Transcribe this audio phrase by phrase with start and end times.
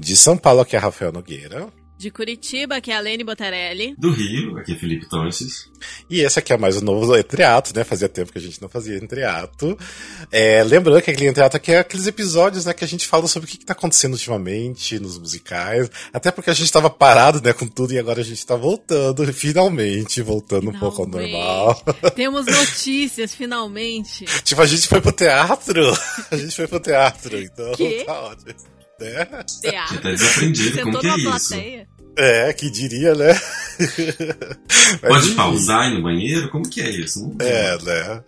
[0.00, 1.68] De São Paulo, aqui é Rafael Nogueira.
[1.98, 3.94] De Curitiba, que é a Lene Botarelli.
[3.98, 5.70] Do Rio, aqui é Felipe Tonches.
[6.08, 7.84] E esse aqui é mais um novo entreato, né?
[7.84, 9.78] Fazia tempo que a gente não fazia entreato.
[10.32, 12.72] É, lembrando que aquele entreato aqui é aqueles episódios, né?
[12.72, 15.90] Que a gente fala sobre o que, que tá acontecendo ultimamente nos musicais.
[16.14, 17.52] Até porque a gente tava parado, né?
[17.52, 20.78] Com tudo e agora a gente tá voltando, finalmente, voltando finalmente.
[20.78, 21.84] um pouco ao normal.
[22.16, 24.24] Temos notícias, finalmente.
[24.42, 25.92] tipo, a gente foi pro teatro.
[26.32, 28.04] A gente foi pro teatro, então que?
[28.04, 28.79] tá ótimo.
[29.00, 29.24] Né?
[29.60, 29.96] Teatro.
[29.96, 31.48] Você tá desaprendido, como que é isso?
[31.48, 31.88] Plateia.
[32.16, 33.32] É, que diria, né?
[35.00, 36.50] Pode Mas, pausar no banheiro?
[36.50, 37.34] Como que é isso?
[37.38, 38.24] É, né?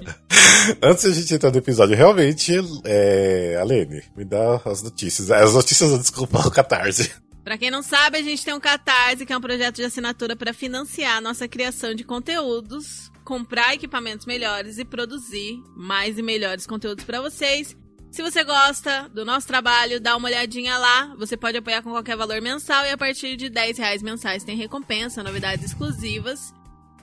[0.82, 2.52] Antes da gente entrar no episódio, realmente,
[2.84, 3.58] é...
[3.60, 5.30] Alene, me dá as notícias.
[5.30, 7.10] As notícias, desculpa, o Catarse.
[7.44, 10.36] Pra quem não sabe, a gente tem um Catarse, que é um projeto de assinatura
[10.36, 16.66] para financiar a nossa criação de conteúdos, comprar equipamentos melhores e produzir mais e melhores
[16.66, 17.76] conteúdos para vocês.
[18.10, 21.14] Se você gosta do nosso trabalho, dá uma olhadinha lá.
[21.16, 24.56] Você pode apoiar com qualquer valor mensal e a partir de 10 reais mensais tem
[24.56, 26.52] recompensa, novidades exclusivas.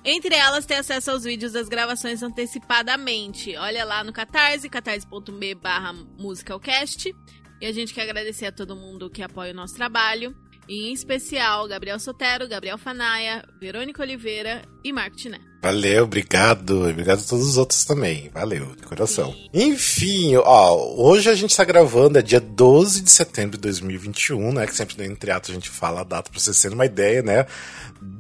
[0.04, 3.56] Entre elas, ter acesso aos vídeos das gravações antecipadamente.
[3.56, 7.16] Olha lá no Catarse, catarse.me barra musicalcast.
[7.60, 10.36] E a gente quer agradecer a todo mundo que apoia o nosso trabalho.
[10.68, 15.40] E em especial, Gabriel Sotero, Gabriel Fanaia, Verônica Oliveira e Marco Tiné.
[15.62, 16.88] Valeu, obrigado.
[16.88, 18.30] Obrigado a todos os outros também.
[18.34, 19.32] Valeu, de coração.
[19.32, 19.50] Sim.
[19.54, 24.68] Enfim, ó, hoje a gente tá gravando, é dia 12 de setembro de 2021, né?
[24.68, 27.46] Que sempre no entreato a gente fala a data pra vocês terem uma ideia, né?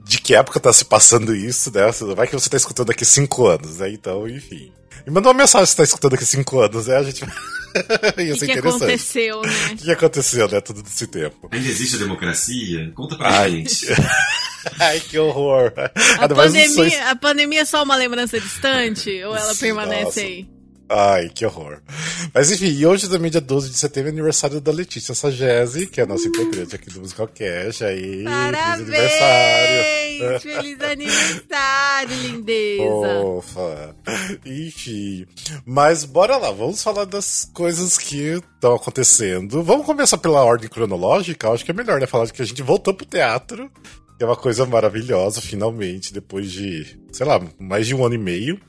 [0.03, 1.84] De que época tá se passando isso, né?
[2.16, 3.92] Vai que você tá escutando daqui cinco anos, né?
[3.92, 4.72] Então, enfim.
[5.06, 6.98] E manda uma mensagem se tá escutando daqui cinco anos, né?
[6.98, 7.23] A gente.
[8.18, 8.58] Ia ser que interessante.
[8.58, 9.52] aconteceu, né?
[9.73, 10.62] O que aconteceu, né?
[10.62, 11.50] Todo esse tempo.
[11.52, 12.92] Ainda existe a democracia?
[12.96, 13.52] Conta pra Ai.
[13.52, 13.86] gente.
[14.80, 15.72] Ai, que horror.
[16.20, 19.09] A pandemia, a pandemia é só uma lembrança distante?
[19.24, 20.20] Ou ela permanece Nossa.
[20.20, 20.56] aí?
[20.90, 21.82] Ai, que horror.
[22.34, 26.00] Mas enfim, e hoje também, dia 12 de setembro, é aniversário da Letícia Sagese, que
[26.00, 27.82] é a nossa integrante aqui do Musical Cash.
[27.82, 28.78] Aí, Parabéns!
[28.78, 30.40] Feliz aniversário!
[30.40, 33.26] Feliz aniversário, lindeza!
[33.26, 33.96] Ufa!
[34.46, 35.26] Enfim.
[35.66, 39.62] Mas bora lá, vamos falar das coisas que estão acontecendo.
[39.64, 42.08] Vamos começar pela ordem cronológica, acho que é melhor, né?
[42.08, 43.70] Falar de que a gente voltou pro teatro,
[44.18, 48.18] que é uma coisa maravilhosa, finalmente, depois de, sei lá, mais de um ano e
[48.18, 48.59] meio.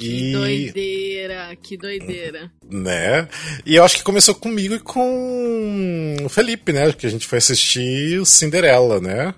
[0.00, 0.32] Que e...
[0.32, 2.50] doideira, que doideira.
[2.70, 3.28] Né?
[3.66, 6.90] E eu acho que começou comigo e com o Felipe, né?
[6.92, 9.34] Que a gente foi assistir o Cinderela, né?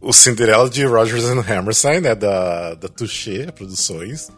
[0.00, 2.14] O Cinderela de Rogers and Hammerstein, né?
[2.14, 4.28] Da, da Touché Produções.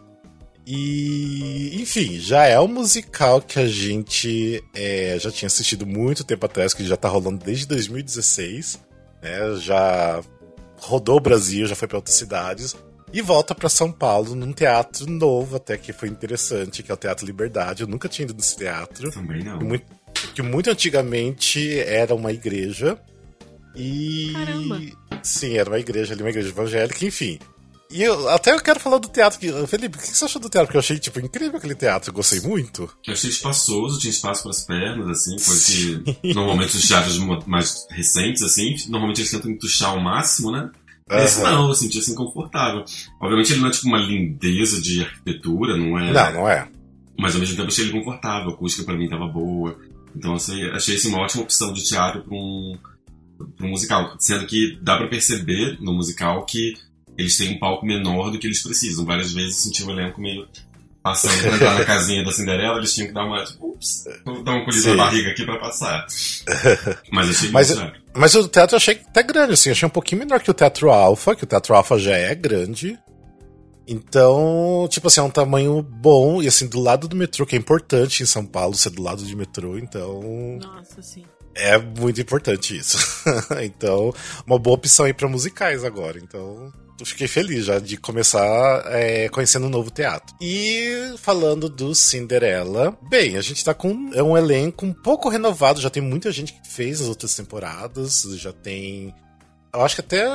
[0.67, 6.47] E, enfim, já é um musical que a gente é, já tinha assistido muito tempo
[6.47, 8.81] atrás, que já tá rolando desde 2016,
[9.23, 9.57] né?
[9.61, 10.23] Já
[10.79, 12.75] rodou o Brasil, já foi para outras cidades.
[13.13, 16.97] E volta para São Paulo num teatro novo, até que foi interessante, que é o
[16.97, 17.83] Teatro Liberdade.
[17.83, 19.11] Eu nunca tinha ido nesse teatro.
[19.11, 19.59] Também não.
[19.59, 19.85] Que muito,
[20.35, 22.99] que muito antigamente era uma igreja.
[23.77, 24.33] E.
[24.33, 24.81] Caramba!
[25.23, 27.39] Sim, era uma igreja ali, uma igreja evangélica, enfim.
[27.91, 29.39] E eu até eu quero falar do teatro.
[29.67, 30.67] Felipe, o que você achou do teatro?
[30.67, 32.91] Porque eu achei, tipo, incrível aquele teatro, eu gostei muito.
[33.07, 37.87] Eu achei espaçoso, tinha espaço para as pernas, assim, coisa que normalmente os teatros mais
[37.91, 40.71] recentes, assim, normalmente eles tentam entuchar ao máximo, né?
[41.11, 41.51] Esse uhum.
[41.51, 42.85] não, eu senti assim confortável.
[43.21, 46.13] Obviamente ele não é tipo uma lindeza de arquitetura, não é.
[46.13, 46.69] Não, não é.
[47.19, 49.77] Mas ao mesmo tempo achei ele confortável, a acústica pra mim tava boa.
[50.15, 52.79] Então assim, achei assim, uma ótima opção de teatro pra um,
[53.57, 54.15] pra um musical.
[54.19, 56.75] Sendo que dá para perceber no musical que
[57.17, 59.05] eles têm um palco menor do que eles precisam.
[59.05, 60.47] Várias vezes eu senti o elenco meio
[61.03, 64.43] passando pra entrar na casinha da Cinderela, eles tinham que dar uma, tipo, ups, vou
[64.45, 66.07] dar uma colhida na barriga aqui pra passar.
[67.11, 67.77] Mas achei mas,
[68.15, 70.91] mas o teatro eu achei até grande, assim, achei um pouquinho menor que o Teatro
[70.91, 72.99] Alfa, que o Teatro Alfa já é grande.
[73.87, 77.59] Então, tipo assim, é um tamanho bom, e assim, do lado do metrô, que é
[77.59, 80.59] importante em São Paulo ser do lado de metrô, então.
[80.61, 81.25] Nossa, sim.
[81.55, 82.97] É muito importante isso.
[83.63, 84.15] então,
[84.47, 86.19] uma boa opção aí para musicais agora.
[86.19, 86.73] Então,
[87.05, 90.35] fiquei feliz já de começar é, conhecendo um novo teatro.
[90.41, 95.81] E falando do Cinderela, bem, a gente tá com é um elenco um pouco renovado,
[95.81, 99.15] já tem muita gente que fez as outras temporadas, já tem.
[99.73, 100.27] Eu acho que até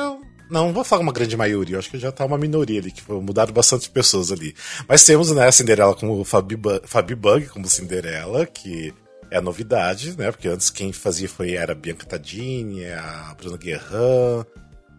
[0.49, 3.03] não, vou falar uma grande maioria, eu acho que já tá uma minoria ali, que
[3.11, 4.55] mudaram bastante pessoas ali.
[4.87, 8.93] Mas temos, né, a Cinderela como Fabi, Fabi Bug como Cinderela, que
[9.29, 10.31] é a novidade, né?
[10.31, 14.45] Porque antes quem fazia foi era a Bianca Tadini, a Bruna Guerran,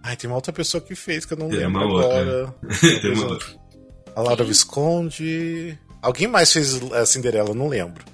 [0.02, 2.54] Ai, tem uma outra pessoa que fez que eu não tem lembro agora.
[2.80, 3.48] tem uma outra.
[4.14, 5.78] A Laura Visconde.
[6.02, 8.04] Alguém mais fez a Cinderela, não lembro.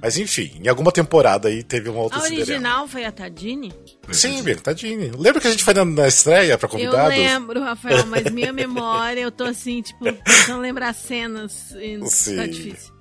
[0.00, 2.88] Mas enfim, em alguma temporada aí teve uma outra A original Cinderela.
[2.88, 3.72] foi a Tadini?
[4.12, 5.10] Sim, bem, Tadini.
[5.16, 7.16] Lembra que a gente foi na, na estreia pra convidados?
[7.16, 12.36] Eu lembro, Rafael, mas minha memória, eu tô assim, tipo, tentando lembrar cenas e Sim.
[12.36, 12.92] tá difícil.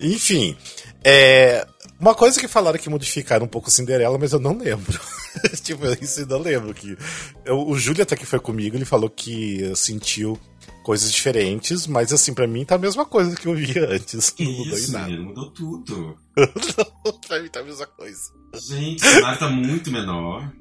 [0.00, 0.56] Enfim,
[1.04, 1.66] é,
[1.98, 5.00] Uma coisa que falaram que modificaram um pouco Cinderela, mas eu não lembro.
[5.62, 6.74] tipo, isso eu não lembro.
[6.74, 6.96] Que...
[7.44, 10.38] Eu, o Júlio até que foi comigo, ele falou que sentiu
[10.84, 14.30] coisas diferentes, mas assim, para mim tá a mesma coisa que eu via antes.
[14.30, 15.16] Que não mudou isso, em nada.
[15.16, 16.16] mudou tudo.
[17.26, 18.20] pra mim tá a mesma coisa.
[18.54, 20.52] Gente, o cenário tá muito menor.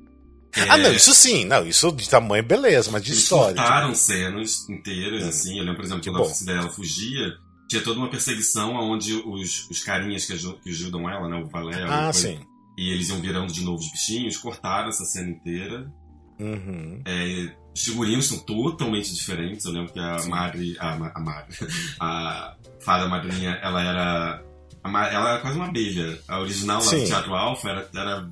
[0.70, 3.56] Ah, É, não, isso sim, não, isso de tamanho, beleza, mas de Eles história.
[3.56, 5.28] cortaram cenas inteiras, Hum.
[5.30, 5.58] assim.
[5.60, 6.34] Eu lembro, por exemplo, Que quando a.
[6.34, 7.34] Cinderela fugia,
[7.68, 11.38] tinha toda uma perseguição onde os, os carinhas que, aju- que ajudam ela, né?
[11.38, 12.40] O Valé, ah, o- sim.
[12.78, 15.92] e eles iam virando de novo os bichinhos, cortaram essa cena inteira.
[16.40, 17.02] Uhum.
[17.06, 19.66] É, os figurinos são totalmente diferentes.
[19.66, 20.76] Eu lembro que a Mari.
[20.80, 21.48] A, a Mari.
[22.00, 24.44] A fada madrinha, ela era.
[24.84, 26.20] Ela era quase uma abelha.
[26.28, 27.00] A original lá Sim.
[27.02, 28.30] do Teatro Alfa era, era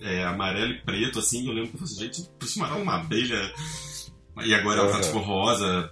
[0.00, 1.46] é, amarelo e preto, assim.
[1.46, 3.52] Eu lembro que eu falei, gente, por isso uma abelha.
[4.44, 5.02] E agora ela tá Uhum.
[5.02, 5.90] tipo rosa.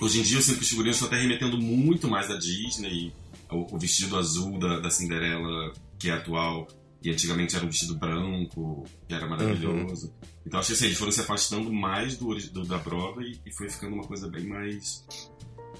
[0.00, 3.12] Hoje em dia eu sinto que os figurinos estão até remetendo muito mais à Disney.
[3.50, 6.66] O, o vestido azul da, da Cinderela, que é atual,
[7.02, 10.12] e antigamente era um vestido branco, que era maravilhoso.
[10.46, 13.68] Então acho que assim, eles foram se afastando mais do, do- da Broadway e foi
[13.70, 15.04] ficando uma coisa bem mais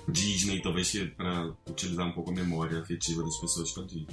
[0.09, 4.07] Disney, talvez que para utilizar um pouco a memória afetiva das pessoas com a Disney.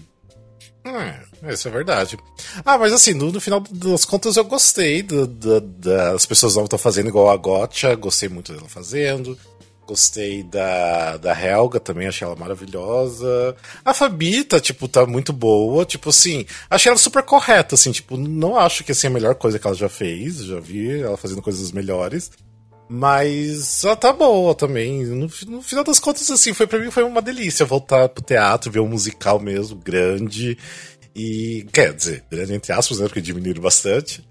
[0.83, 2.17] É, isso é verdade.
[2.65, 6.63] Ah, mas assim, no, no final das contas eu gostei do- do- das pessoas não
[6.63, 9.37] estão fazendo igual a Gotcha, gostei muito dela fazendo.
[9.91, 13.53] Gostei da, da Helga também, achei ela maravilhosa.
[13.83, 15.83] A Fabita, tipo, tá muito boa.
[15.83, 19.35] Tipo assim, achei ela super correta, assim, tipo, não acho que assim, é a melhor
[19.35, 20.45] coisa que ela já fez.
[20.45, 22.31] Já vi ela fazendo coisas melhores.
[22.87, 25.03] Mas ela tá boa também.
[25.03, 28.71] No, no final das contas, assim, foi para mim foi uma delícia voltar pro teatro,
[28.71, 30.57] ver um musical mesmo, grande.
[31.13, 33.07] E, quer dizer, grande entre aspas, né?
[33.07, 34.25] Porque diminuíram bastante.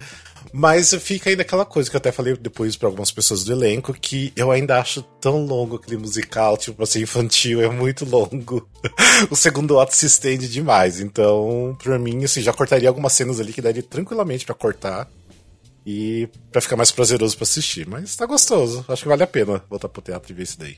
[0.53, 3.95] Mas fica ainda aquela coisa que eu até falei depois para algumas pessoas do elenco,
[3.95, 8.69] que eu ainda acho tão longo aquele musical, tipo assim, infantil, é muito longo.
[9.31, 11.01] o segundo ato se estende demais.
[11.01, 15.09] Então, pra mim, assim, já cortaria algumas cenas ali que daria tranquilamente pra cortar.
[15.87, 17.87] E pra ficar mais prazeroso pra assistir.
[17.87, 18.85] Mas tá gostoso.
[18.89, 20.77] Acho que vale a pena voltar pro teatro e ver isso daí.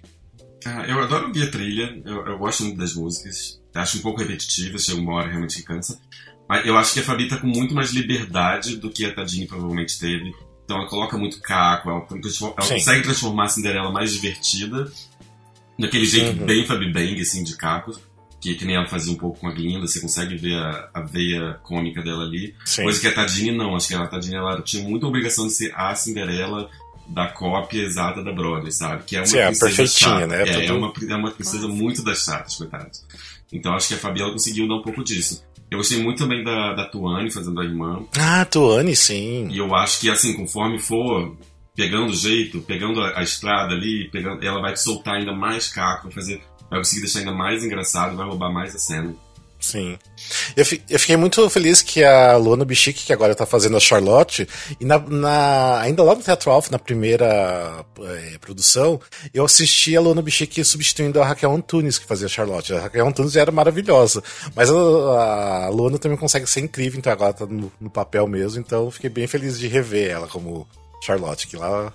[0.64, 3.60] Ah, eu adoro ouvir a trilha, eu, eu gosto muito das músicas.
[3.74, 5.98] Acho um pouco repetitiva, chega uma hora realmente cansa.
[6.64, 9.98] Eu acho que a Fabi tá com muito mais liberdade do que a Tadinha provavelmente
[9.98, 10.32] teve.
[10.64, 14.90] Então ela coloca muito caco, ela, transforma- ela consegue transformar a Cinderela mais divertida,
[15.78, 16.46] daquele jeito Uhum.
[16.46, 17.98] bem Fabi Bang, assim, de cacos,
[18.40, 21.00] que, que nem ela fazia um pouco com a Glinda, você consegue ver a, a
[21.02, 22.54] veia cômica dela ali.
[22.64, 22.82] Sim.
[22.84, 25.72] Coisa que a Tadinha não, acho que a Tadinha ela tinha muita obrigação de ser
[25.76, 26.68] a Cinderela
[27.08, 29.04] da cópia exata da Broadway, sabe?
[29.04, 30.26] Que é uma Sim, é princesa perfeitinha, chata.
[30.26, 30.42] né?
[30.42, 33.04] É, é Tudo- uma, é uma princesa muito das chatas, coitadas.
[33.52, 35.44] Então acho que a Fabi ela conseguiu dar um pouco disso.
[35.72, 38.04] Eu gostei muito também da, da Tuane fazendo a irmã.
[38.18, 39.48] Ah, Tuane, sim.
[39.50, 41.34] E eu acho que, assim, conforme for
[41.74, 45.68] pegando o jeito, pegando a, a estrada ali, pegando, ela vai te soltar ainda mais
[45.68, 46.42] caco, vai fazer.
[46.68, 49.14] Vai conseguir deixar ainda mais engraçado, vai roubar mais a cena.
[49.62, 49.96] Sim.
[50.56, 54.46] Eu, eu fiquei muito feliz que a Luana Bichic, que agora tá fazendo a Charlotte,
[54.80, 59.00] e na, na- ainda lá no Teatro Alfa, na primeira eh, produção,
[59.32, 62.74] eu assisti a Luana Bichic substituindo a Raquel Antunes, que fazia a Charlotte.
[62.74, 64.20] A Raquel Antunes era maravilhosa,
[64.54, 68.58] mas a, a Luana também consegue ser incrível, então agora tá no, no papel mesmo,
[68.60, 70.66] então fiquei bem feliz de rever ela como
[71.04, 71.94] Charlotte, que lá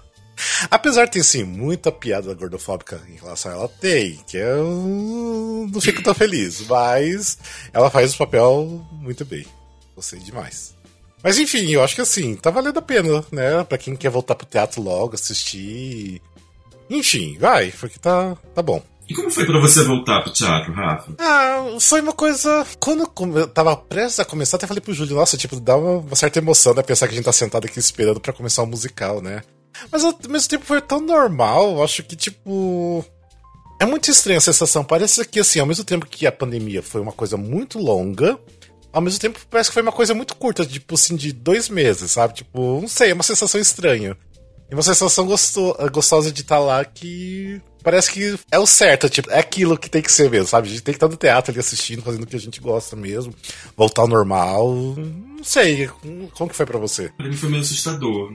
[0.69, 5.81] Apesar de ter, sim, muita piada gordofóbica em relação a ela, tem, que eu não
[5.81, 7.37] fico tão feliz, mas
[7.73, 9.45] ela faz o papel muito bem.
[9.95, 10.75] Gostei demais.
[11.23, 13.63] Mas enfim, eu acho que assim, tá valendo a pena, né?
[13.63, 16.21] Pra quem quer voltar pro teatro logo, assistir.
[16.89, 18.81] Enfim, vai, porque tá, tá bom.
[19.09, 21.13] E como foi pra você voltar pro teatro, Rafa?
[21.17, 22.65] Ah, foi uma coisa.
[22.77, 26.39] Quando eu tava prestes a começar, até falei pro Júlio, nossa, tipo, dá uma, certa
[26.39, 26.83] emoção, né?
[26.83, 29.41] Pensar que a gente tá sentado aqui esperando pra começar o musical, né?
[29.91, 33.03] Mas ao mesmo tempo foi tão normal, acho que, tipo.
[33.79, 34.83] É muito estranha a sensação.
[34.83, 38.37] Parece que, assim, ao mesmo tempo que a pandemia foi uma coisa muito longa,
[38.91, 42.11] ao mesmo tempo parece que foi uma coisa muito curta, tipo assim, de dois meses,
[42.11, 42.33] sabe?
[42.33, 44.17] Tipo, não sei, é uma sensação estranha.
[44.69, 49.29] E uma sensação gosto- gostosa de estar lá que parece que é o certo, tipo,
[49.31, 50.67] é aquilo que tem que ser mesmo, sabe?
[50.67, 52.95] A gente tem que estar no teatro ali assistindo, fazendo o que a gente gosta
[52.95, 53.33] mesmo,
[53.77, 54.73] voltar ao normal.
[54.97, 55.87] Não sei,
[56.33, 57.11] como que foi pra você?
[57.19, 58.33] Mim foi meio assustador.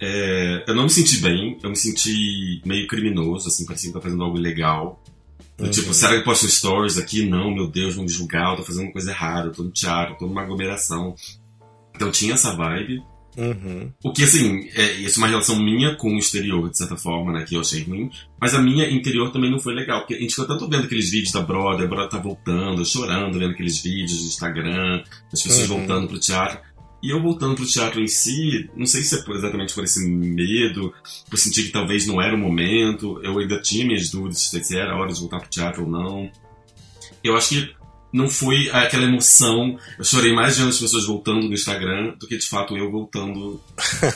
[0.00, 4.00] É, eu não me senti bem, eu me senti meio criminoso, assim, parecia que eu
[4.00, 5.02] tô fazendo algo ilegal.
[5.58, 5.70] Uhum.
[5.70, 7.26] Tipo, será que eu posto stories aqui?
[7.26, 9.70] Não, meu Deus, vão me julgar, eu tô fazendo uma coisa errada, eu tô no
[9.70, 11.16] teatro, eu tô numa aglomeração.
[11.94, 13.02] Então tinha essa vibe.
[13.36, 13.92] Uhum.
[14.02, 17.32] O que, assim, é, isso é uma relação minha com o exterior, de certa forma,
[17.32, 18.10] né, que eu achei ruim.
[18.40, 21.10] Mas a minha interior também não foi legal, porque a gente ficou tanto vendo aqueles
[21.10, 25.02] vídeos da Broadway, a Broadway tá voltando, chorando vendo aqueles vídeos do Instagram,
[25.32, 25.78] as pessoas Uhum.
[25.78, 26.58] voltando pro teatro.
[27.02, 30.92] E eu voltando pro teatro em si, não sei se é exatamente por esse medo,
[31.30, 34.96] por sentir que talvez não era o momento, eu ainda tinha minhas dúvidas se era
[34.96, 36.30] hora de voltar pro teatro ou não.
[37.22, 37.77] Eu acho que
[38.12, 39.78] não foi aquela emoção.
[39.98, 43.60] Eu chorei mais vendo as pessoas voltando no Instagram do que de fato eu voltando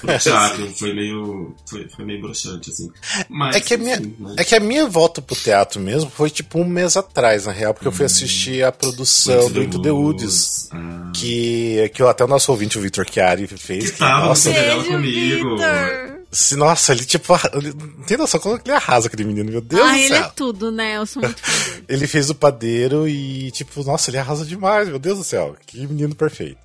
[0.01, 0.67] pro teatro.
[0.75, 1.55] foi meio.
[1.69, 2.91] Foi, foi meio broxante, assim.
[3.29, 4.37] Mas, é, que a minha, mas...
[4.37, 4.37] Né?
[4.39, 7.75] é que a minha volta pro teatro mesmo foi tipo um mês atrás, na real,
[7.75, 7.93] porque hum.
[7.93, 8.07] eu fui hum.
[8.07, 10.69] assistir a produção do Into the Woods.
[10.73, 11.11] Ah.
[11.15, 13.85] Que, que até o nosso ouvinte, o Victor Chiari, fez.
[13.85, 14.51] Que, que tava nossa,
[14.85, 15.57] comigo.
[15.57, 16.22] Victor.
[16.33, 17.35] Se, nossa, ele tipo.
[17.53, 19.95] Ele, não tem noção como ele arrasa aquele menino, meu Deus ah, do céu.
[19.95, 20.97] Ah, ele é tudo, né?
[20.97, 21.43] Eu sou muito
[21.87, 25.55] Ele fez o padeiro e, tipo, nossa, ele arrasa demais, meu Deus do céu.
[25.67, 26.59] Que menino perfeito.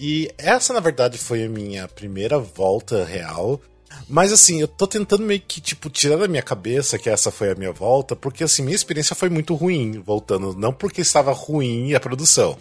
[0.00, 3.60] E essa, na verdade, foi a minha primeira volta real.
[4.08, 7.50] Mas assim, eu tô tentando meio que, tipo, tirar da minha cabeça que essa foi
[7.50, 10.54] a minha volta, porque assim, minha experiência foi muito ruim voltando.
[10.54, 12.56] Não porque estava ruim a produção.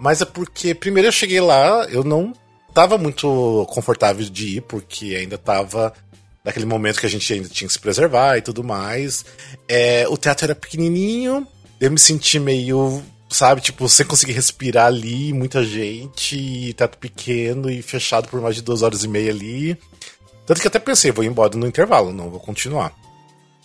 [0.00, 2.32] Mas é porque, primeiro eu cheguei lá, eu não
[2.72, 5.92] tava muito confortável de ir, porque ainda tava
[6.44, 9.24] naquele momento que a gente ainda tinha que se preservar e tudo mais.
[9.68, 11.46] É, o teatro era pequenininho,
[11.80, 17.82] eu me senti meio, sabe, tipo, sem conseguir respirar ali, muita gente, teatro pequeno e
[17.82, 19.76] fechado por mais de duas horas e meia ali.
[20.46, 22.92] Tanto que até pensei, vou embora no intervalo, não vou continuar.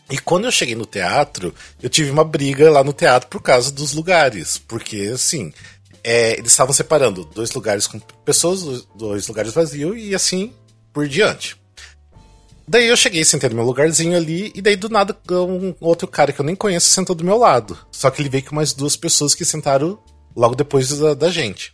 [0.09, 3.71] E quando eu cheguei no teatro, eu tive uma briga lá no teatro por causa
[3.71, 4.57] dos lugares.
[4.57, 5.51] Porque, assim,
[6.07, 10.53] é, eles estavam separando dois lugares com pessoas, dois lugares vazios e assim
[10.93, 11.59] por diante.
[12.67, 16.31] Daí eu cheguei, sentei no meu lugarzinho ali, e daí do nada um outro cara
[16.31, 17.75] que eu nem conheço sentou do meu lado.
[17.91, 19.97] Só que ele veio com mais duas pessoas que sentaram
[20.35, 21.73] logo depois da, da gente.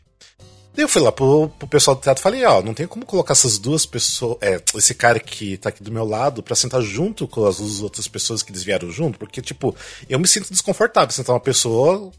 [0.73, 3.05] Daí eu fui lá pro, pro pessoal do teatro e falei, ó, não tem como
[3.05, 6.81] colocar essas duas pessoas, é, esse cara que tá aqui do meu lado, pra sentar
[6.81, 9.75] junto com as outras pessoas que eles vieram junto, porque, tipo,
[10.07, 12.11] eu me sinto desconfortável sentar uma pessoa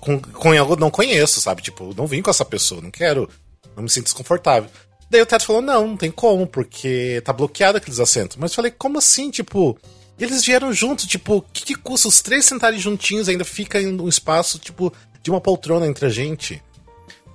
[0.00, 1.62] com, com que não conheço, sabe?
[1.62, 3.28] Tipo, não vim com essa pessoa, não quero,
[3.76, 4.70] não me sinto desconfortável.
[5.10, 8.36] Daí o teatro falou: não, não tem como, porque tá bloqueado aqueles assentos.
[8.36, 9.30] Mas eu falei: como assim?
[9.30, 9.78] Tipo,
[10.18, 14.00] eles vieram juntos, tipo, o que, que custa os três sentarem juntinhos ainda fica em
[14.00, 16.62] um espaço, tipo, de uma poltrona entre a gente?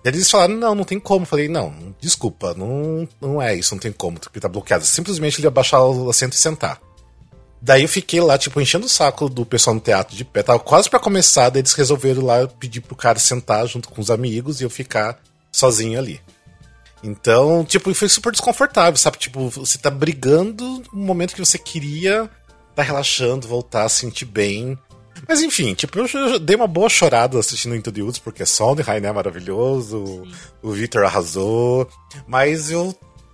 [0.03, 1.23] Eles falaram, não, não tem como.
[1.23, 4.83] Eu falei, não, desculpa, não, não é isso, não tem como, porque tá bloqueado.
[4.85, 6.81] Simplesmente ele ia baixar o assento e sentar.
[7.65, 10.43] Daí eu fiquei lá, tipo, enchendo o saco do pessoal no teatro de pé.
[10.43, 14.11] Tava quase para começar, daí eles resolveram lá pedir pro cara sentar junto com os
[14.11, 15.17] amigos e eu ficar
[15.49, 16.19] sozinho ali.
[17.01, 19.17] Então, tipo, foi super desconfortável, sabe?
[19.17, 22.29] Tipo, você tá brigando no momento que você queria
[22.75, 24.77] tá relaxando, voltar a sentir bem.
[25.25, 29.11] Mas enfim, tipo, eu dei uma boa chorada assistindo Into the Woods, porque Sondheim é
[29.11, 30.31] maravilhoso, Sim.
[30.61, 31.87] o Victor arrasou,
[32.27, 32.93] mas eu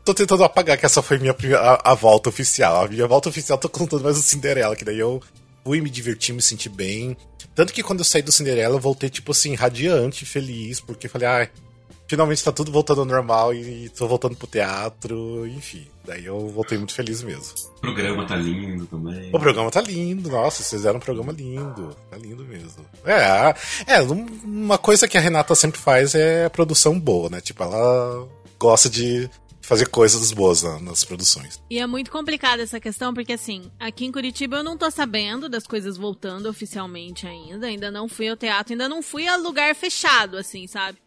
[0.09, 2.85] tô tentando apagar que essa foi minha a, a, volta oficial.
[2.85, 5.21] A minha volta oficial tô contando mais o Cinderela, que daí eu
[5.63, 7.15] fui me divertir, me senti bem.
[7.53, 11.27] Tanto que quando eu saí do Cinderela, eu voltei, tipo assim, radiante, feliz, porque falei,
[11.27, 11.59] ai, ah,
[12.07, 15.85] finalmente tá tudo voltando ao normal e, e tô voltando pro teatro, enfim.
[16.03, 17.53] Daí eu voltei muito feliz mesmo.
[17.77, 19.29] O programa tá lindo também.
[19.31, 21.95] O programa tá lindo, nossa, vocês fizeram um programa lindo.
[22.09, 22.83] Tá lindo mesmo.
[23.05, 23.53] É,
[23.85, 27.41] é, uma coisa que a Renata sempre faz é produção boa, né?
[27.41, 29.29] Tipo, ela gosta de
[29.69, 31.61] fazer coisas boas nas produções.
[31.69, 35.47] E é muito complicada essa questão, porque assim, aqui em Curitiba eu não tô sabendo
[35.47, 39.75] das coisas voltando oficialmente ainda, ainda não fui ao teatro, ainda não fui a lugar
[39.75, 40.97] fechado, assim, sabe?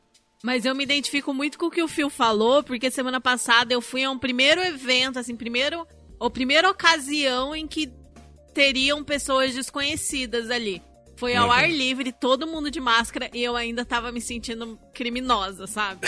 [0.44, 3.80] Mas eu me identifico muito com o que o Phil falou, porque semana passada eu
[3.80, 5.84] fui a um primeiro evento, assim, primeiro,
[6.20, 7.92] ou primeira ocasião em que
[8.54, 10.80] teriam pessoas desconhecidas ali.
[11.22, 11.52] Foi ao uhum.
[11.52, 16.00] ar livre, todo mundo de máscara e eu ainda tava me sentindo criminosa, sabe?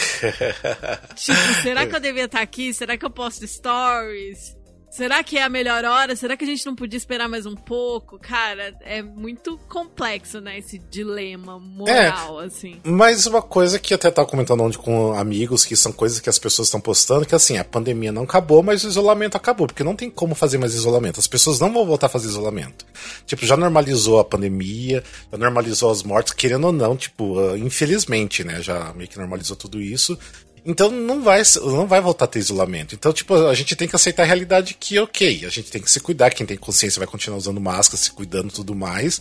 [1.14, 2.74] tipo, será que eu devia estar aqui?
[2.74, 4.56] Será que eu posto stories?
[4.94, 6.14] Será que é a melhor hora?
[6.14, 8.16] Será que a gente não podia esperar mais um pouco?
[8.16, 10.56] Cara, é muito complexo, né?
[10.56, 12.80] Esse dilema moral, é, assim.
[12.84, 16.38] Mas uma coisa que até tava comentando onde com amigos, que são coisas que as
[16.38, 19.96] pessoas estão postando, que assim, a pandemia não acabou, mas o isolamento acabou, porque não
[19.96, 21.18] tem como fazer mais isolamento.
[21.18, 22.86] As pessoas não vão voltar a fazer isolamento.
[23.26, 28.44] Tipo, já normalizou a pandemia, já normalizou as mortes, querendo ou não, tipo, uh, infelizmente,
[28.44, 28.62] né?
[28.62, 30.16] Já meio que normalizou tudo isso.
[30.64, 32.94] Então não vai, não vai voltar a ter isolamento.
[32.94, 35.90] Então, tipo, a gente tem que aceitar a realidade que, ok, a gente tem que
[35.90, 39.20] se cuidar, quem tem consciência vai continuar usando máscara, se cuidando e tudo mais.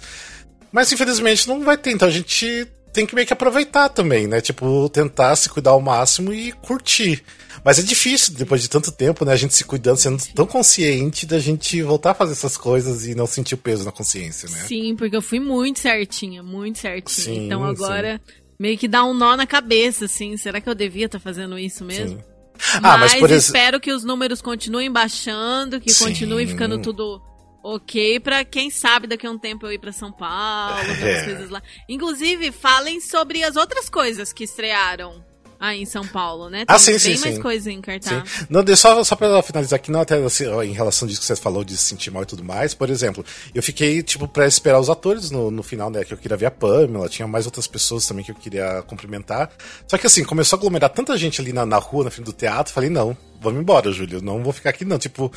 [0.72, 4.40] Mas infelizmente não vai ter, então a gente tem que meio que aproveitar também, né?
[4.40, 7.24] Tipo, tentar se cuidar ao máximo e curtir.
[7.64, 9.34] Mas é difícil, depois de tanto tempo, né?
[9.34, 13.16] A gente se cuidando, sendo tão consciente da gente voltar a fazer essas coisas e
[13.16, 14.60] não sentir o peso na consciência, né?
[14.68, 17.26] Sim, porque eu fui muito certinha, muito certinha.
[17.26, 20.38] Sim, então agora sim meio que dá um nó na cabeça, assim.
[20.38, 22.20] Será que eu devia estar tá fazendo isso mesmo?
[22.20, 22.34] Sim.
[22.82, 26.06] Ah, mas, mas espero que os números continuem baixando, que Sim.
[26.06, 27.22] continue ficando tudo
[27.64, 31.24] ok, para quem sabe daqui a um tempo eu ir para São Paulo, é.
[31.24, 31.62] coisas lá.
[31.88, 35.24] Inclusive, falem sobre as outras coisas que estrearam
[35.64, 36.66] aí em São Paulo, né?
[36.68, 37.42] Ah, Tem sim, bem sim, mais sim.
[37.42, 38.30] coisa em cartaz.
[38.30, 38.48] Sim.
[38.50, 41.38] Não, só, só pra finalizar aqui, não até assim, ó, em relação disso que você
[41.38, 44.80] falou de se sentir mal e tudo mais, por exemplo, eu fiquei, tipo, pra esperar
[44.80, 47.66] os atores no, no final, né, que eu queria ver a Pamela, tinha mais outras
[47.66, 49.50] pessoas também que eu queria cumprimentar.
[49.88, 52.34] Só que assim, começou a aglomerar tanta gente ali na, na rua, na frente do
[52.34, 55.32] teatro, falei, não, vamos embora, Júlio, não vou ficar aqui não, tipo...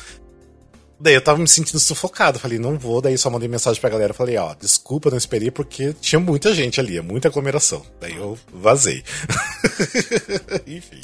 [0.99, 4.13] Daí eu tava me sentindo sufocado, falei, não vou, daí só mandei mensagem pra galera,
[4.13, 7.85] falei, ó, desculpa, não esperei porque tinha muita gente ali, muita aglomeração.
[8.01, 9.03] Daí eu vazei.
[10.65, 11.01] Enfim.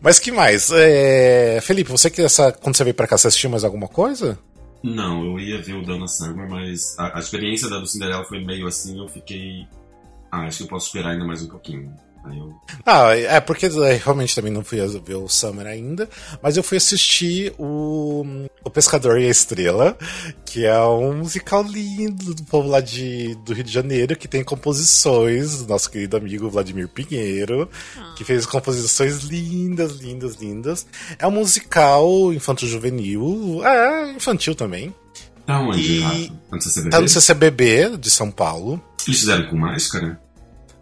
[0.00, 0.70] Mas que mais?
[0.72, 1.60] É...
[1.62, 4.38] Felipe, você que essa, quando você veio pra cá, você assistiu mais alguma coisa?
[4.82, 8.44] Não, eu ia ver o Dana Summer, mas a, a experiência da do Cinderela foi
[8.44, 9.66] meio assim, eu fiquei.
[10.30, 11.92] Ah, acho que eu posso esperar ainda mais um pouquinho.
[12.34, 12.54] Eu.
[12.84, 16.08] Ah, é porque é, realmente também não fui ver o Summer ainda,
[16.42, 18.24] mas eu fui assistir o,
[18.64, 19.96] o Pescador e a Estrela,
[20.44, 24.42] que é um musical lindo do povo lá de, do Rio de Janeiro, que tem
[24.44, 27.68] composições do nosso querido amigo Vladimir Pinheiro,
[28.16, 30.86] que fez composições lindas, lindas, lindas.
[31.18, 34.94] É um musical infanto-juvenil, é infantil também.
[35.46, 36.28] Tá onde, E- Rafa?
[36.50, 36.90] Tá no CCBB?
[36.90, 38.82] Tá no CCBB de São Paulo.
[39.06, 40.20] Eles fizeram com máscara?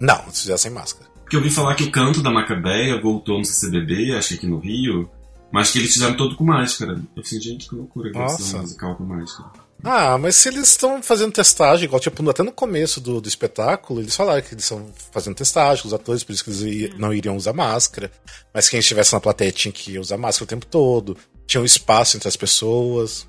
[0.00, 1.13] Não, se já sem máscara.
[1.24, 4.46] Porque eu ouvi falar que o canto da Macabeia voltou no CCBB, acho que aqui
[4.46, 5.10] no Rio,
[5.50, 6.92] mas que eles fizeram todo com máscara.
[6.92, 8.58] Eu pensei, gente, que loucura que Nossa.
[8.58, 9.50] um musical com máscara.
[9.82, 14.00] Ah, mas se eles estão fazendo testagem, igual, tipo, até no começo do, do espetáculo,
[14.00, 17.12] eles falaram que eles estão fazendo testagem com os atores, por isso que eles não
[17.12, 18.10] iriam usar máscara.
[18.52, 21.16] Mas quem estivesse na plateia tinha que usar máscara o tempo todo.
[21.46, 23.28] Tinha um espaço entre as pessoas.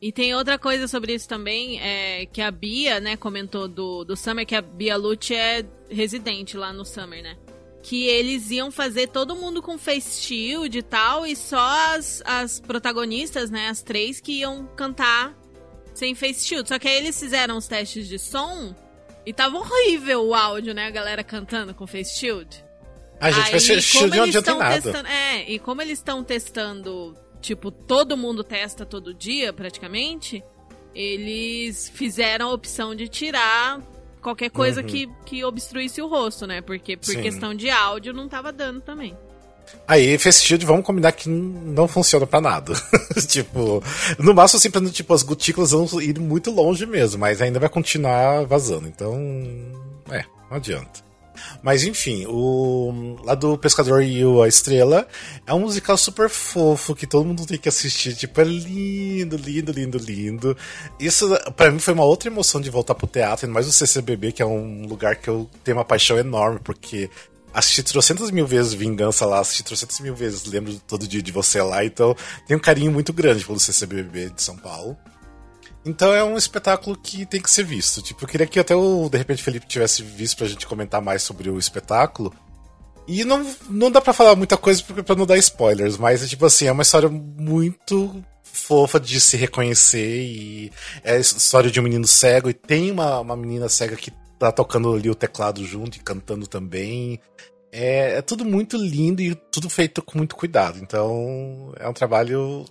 [0.00, 4.16] E tem outra coisa sobre isso também, é que a Bia, né, comentou do, do
[4.16, 5.64] Summer, que a Bia Lute é
[5.94, 7.36] residente lá no Summer, né?
[7.82, 12.58] Que eles iam fazer todo mundo com face shield e tal, e só as, as
[12.60, 15.34] protagonistas, né, as três, que iam cantar
[15.94, 16.66] sem face shield.
[16.68, 18.74] Só que aí eles fizeram os testes de som
[19.26, 22.64] e tava horrível o áudio, né, a galera cantando com face shield.
[23.20, 24.82] A gente vai ser shield não adianta nada.
[24.82, 30.42] testando- é, e como eles estão testando, tipo, todo mundo testa todo dia, praticamente,
[30.94, 33.80] eles fizeram a opção de tirar
[34.24, 34.86] qualquer coisa Uhum.
[34.86, 36.60] que, que obstruísse o rosto, né?
[36.60, 37.22] Porque por Sim.
[37.22, 39.16] questão de áudio não tava dando também.
[39.86, 42.74] Aí, Face Shield, vamos combinar que não funciona pra nada.
[43.28, 43.82] tipo,
[44.18, 47.68] no máximo, assim, pra, tipo, as gotículas vão ir muito longe mesmo, mas ainda vai
[47.68, 48.86] continuar vazando.
[48.88, 49.14] Então,
[50.10, 51.04] é, não adianta.
[51.62, 55.06] Mas enfim, o lá do Pescador e o a Estrela
[55.46, 58.14] é um musical super fofo que todo mundo tem que assistir.
[58.14, 60.56] Tipo, é lindo, lindo, lindo, lindo.
[60.98, 64.42] Isso pra mim foi uma outra emoção de voltar pro teatro, mais o CCBB, que
[64.42, 67.10] é um lugar que eu tenho uma paixão enorme, porque
[67.52, 71.62] assisti trocentas mil vezes Vingança lá, assisti trocentas mil vezes Lembro todo dia de você
[71.62, 72.16] lá, então
[72.46, 74.96] tem um carinho muito grande pelo CCBB de São Paulo.
[75.84, 78.00] Então é um espetáculo que tem que ser visto.
[78.00, 81.22] Tipo, eu queria que até o, de repente, Felipe tivesse visto pra gente comentar mais
[81.22, 82.32] sobre o espetáculo.
[83.06, 86.66] E não, não dá pra falar muita coisa pra não dar spoilers, mas, tipo assim,
[86.66, 92.06] é uma história muito fofa de se reconhecer e é a história de um menino
[92.06, 96.00] cego e tem uma, uma menina cega que tá tocando ali o teclado junto e
[96.00, 97.20] cantando também.
[97.70, 100.78] É, é tudo muito lindo e tudo feito com muito cuidado.
[100.80, 102.64] Então, é um trabalho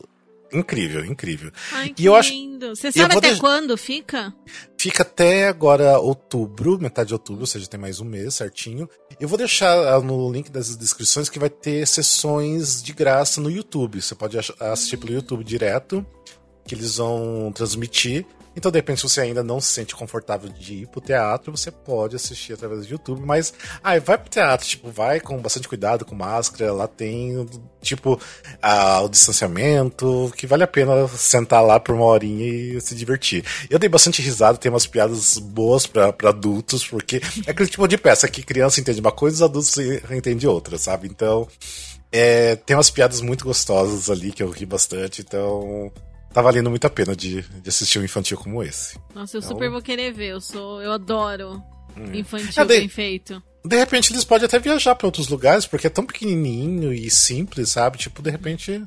[0.54, 1.52] incrível, incrível.
[1.72, 2.76] Ai, que E eu acho- lindo.
[2.76, 4.34] Você eu sabe até deix- quando fica?
[4.78, 8.89] Fica até agora outubro, metade de outubro, ou seja, tem mais um mês certinho.
[9.20, 13.50] Eu vou deixar ah, no link das descrições que vai ter sessões de graça no
[13.52, 14.02] YouTube.
[14.02, 16.06] Você pode assistir pelo YouTube direto,
[16.66, 18.26] que eles vão transmitir.
[18.56, 21.72] Então, de repente, se você ainda não se sente confortável de ir pro teatro, você
[21.72, 23.22] pode assistir através do YouTube.
[23.26, 26.72] Mas, ai, vai pro teatro, tipo, vai com bastante cuidado, com máscara.
[26.72, 27.48] Lá tem,
[27.82, 28.20] tipo,
[28.62, 33.44] ah, o distanciamento, que vale a pena sentar lá por uma horinha e se divertir.
[33.70, 37.98] Eu dei bastante risada, tem umas piadas boas pra adultos, porque é aquele tipo de
[37.98, 39.78] peça que criança entende uma coisa e os adultos
[40.12, 41.08] entendem outra, sabe?
[41.08, 41.48] Então,
[42.12, 45.92] é, tem umas piadas muito gostosas ali que eu ri bastante, então
[46.34, 48.98] tá valendo muito a pena de, de assistir um infantil como esse.
[49.13, 50.30] Nossa, eu Então- super vou querer ver.
[50.32, 51.62] Eu sou, eu adoro
[52.13, 53.41] infantil Ah, daí- bem feito.
[53.65, 57.69] De repente eles podem até viajar pra outros lugares, porque é tão pequenininho e simples,
[57.69, 57.98] sabe?
[57.98, 58.84] Tipo, de repente.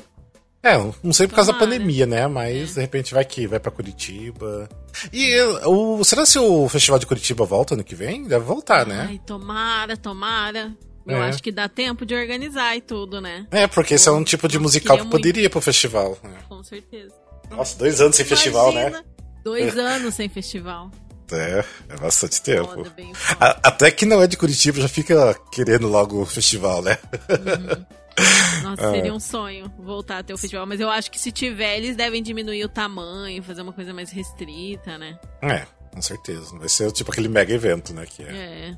[0.63, 1.79] É, não sei por causa da Tomara.
[1.79, 2.27] pandemia, né?
[2.27, 4.69] Mas de repente vai que vai pra Curitiba.
[5.13, 8.25] E o, será se o Festival de Curitiba volta ano que vem?
[8.25, 9.07] Deve voltar, né?
[9.09, 10.75] Ai, tomara, tomara.
[11.07, 11.29] Eu É.
[11.29, 13.47] acho que dá tempo de organizar e tudo, né?
[13.53, 15.13] É, porque esse é um tipo de musical que muito.
[15.13, 16.19] poderia ir pro festival.
[16.23, 16.35] né?
[16.49, 17.15] Com certeza.
[17.51, 18.89] Nossa, dois anos sem festival, né?
[18.89, 19.05] Imagina,
[19.45, 20.91] Dois anos sem festival.
[21.33, 22.69] É, é bastante tempo.
[22.69, 22.93] Foda.
[23.41, 26.99] A- até que não é de Curitiba já fica querendo logo o festival, né?
[28.63, 30.67] Nossa, seria um sonho voltar a ter o festival.
[30.67, 34.11] Mas eu acho que se tiver, eles devem diminuir o tamanho, fazer uma coisa mais
[34.11, 35.19] restrita, né?
[35.43, 36.53] É, com certeza.
[36.53, 38.07] Não vai ser tipo aquele mega evento, né?
[38.07, 38.31] Que é.
[38.33, 38.77] É.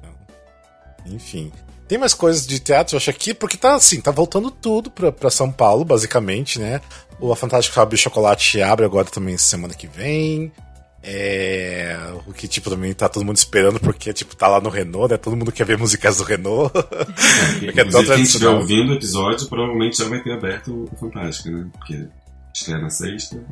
[1.06, 1.52] Enfim.
[1.88, 5.10] Tem mais coisas de teatro, eu acho aqui, porque tá assim, tá voltando tudo pra,
[5.10, 6.82] pra São Paulo, basicamente, né?
[7.18, 10.52] O A Fantástica Fábrica de Chocolate abre agora também semana que vem.
[11.02, 11.96] É.
[12.26, 15.16] O que, tipo, também tá todo mundo esperando, porque, tipo, tá lá no Renault, né?
[15.16, 16.70] Todo mundo quer ver musicais do Renault.
[17.64, 21.50] porque é tão quem estiver ouvindo o episódio provavelmente já vai ter aberto o Fantástica,
[21.50, 21.66] né?
[21.72, 22.06] Porque
[22.54, 23.42] estreia na sexta.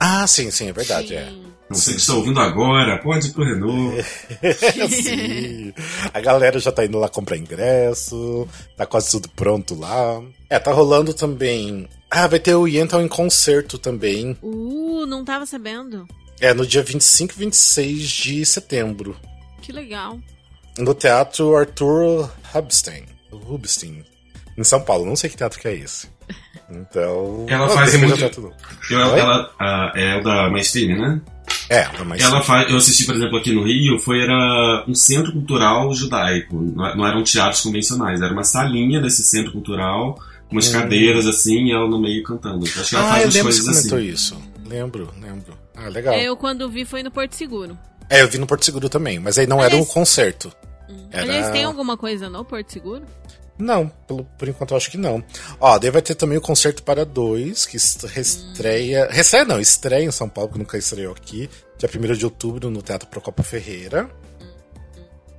[0.00, 1.14] Ah, sim, sim, é verdade, sim.
[1.14, 1.51] é.
[1.74, 4.02] Você que está ouvindo agora, pode ir pro Renault.
[4.90, 5.72] Sim.
[6.12, 10.22] A galera já tá indo lá comprar ingresso, tá quase tudo pronto lá.
[10.48, 11.88] É, tá rolando também.
[12.10, 14.36] Ah, vai ter o Yentl em concerto também.
[14.42, 16.06] Uh, não tava sabendo.
[16.40, 19.16] É, no dia 25 e 26 de setembro.
[19.62, 20.18] Que legal.
[20.78, 23.04] No Teatro Arthur Rubstein.
[23.30, 24.04] Rubstein.
[24.58, 25.06] Em São Paulo.
[25.06, 26.08] Não sei que teatro que é esse.
[26.70, 27.44] Então.
[27.50, 28.18] Ela faz muito.
[28.90, 31.20] Eu, ela, ela, é o da Mainstream, né?
[31.72, 32.20] É, mas...
[32.20, 36.54] Ela faz, eu assisti, por exemplo, aqui no Rio, foi era um centro cultural judaico,
[36.54, 40.72] não eram teatros convencionais, era uma salinha desse centro cultural, com umas hum.
[40.72, 42.66] cadeiras assim, e ela no meio cantando.
[42.66, 44.08] Acho que ela ah, faz eu lembro coisas que comentou assim.
[44.08, 44.42] isso.
[44.66, 45.54] Lembro, lembro.
[45.74, 46.12] Ah, legal.
[46.12, 47.78] É, eu quando vi foi no Porto Seguro.
[48.10, 50.52] É, eu vi no Porto Seguro também, mas aí não Aliás, era um concerto.
[50.90, 51.06] Hum.
[51.10, 51.22] Era...
[51.22, 53.02] Aliás, tem alguma coisa no Porto Seguro?
[53.62, 55.22] Não, pelo, por enquanto eu acho que não.
[55.60, 59.08] Ó, daí vai ter também o Concerto para Dois, que estreia.
[59.08, 59.14] Hum.
[59.14, 61.48] Estreia não, estreia em São Paulo, que nunca estreou aqui.
[61.78, 64.10] Dia 1 de outubro no Teatro Procopio Ferreira.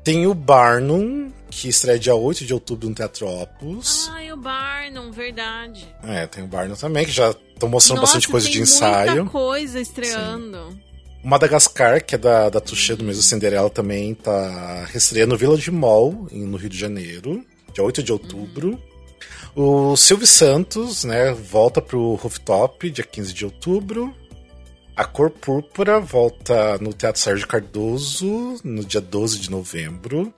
[0.06, 4.10] Tem o Barnum, que estreia dia 8 de outubro no Teatro Opus.
[4.10, 5.86] Ah, o Barnum, verdade.
[6.04, 9.16] É, tem o Barnum também, que já estão mostrando Nossa, bastante coisa de ensaio.
[9.16, 10.72] Muita coisa estreando.
[10.72, 10.82] Sim.
[11.24, 15.72] O Madagascar, que é da, da Touché do mesmo Cinderela, também tá reestreando Vila de
[15.72, 18.80] Mall, no Rio de Janeiro dia 8 de outubro.
[19.56, 19.92] Uhum.
[19.92, 24.14] O Silvio Santos, né, volta pro Rooftop, dia 15 de outubro.
[24.96, 30.34] A Cor Púrpura volta no Teatro Sérgio Cardoso, no dia 12 de novembro.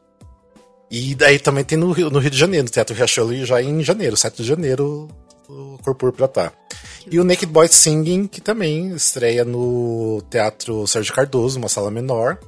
[0.89, 3.83] E daí também tem no Rio, no Rio de Janeiro, no Teatro Riachuelo, já em
[3.83, 5.09] janeiro, 7 de janeiro,
[5.49, 6.53] o Cor Púrpura tá.
[7.09, 12.39] E o Naked Boy Singing, que também estreia no Teatro Sérgio Cardoso, uma sala menor,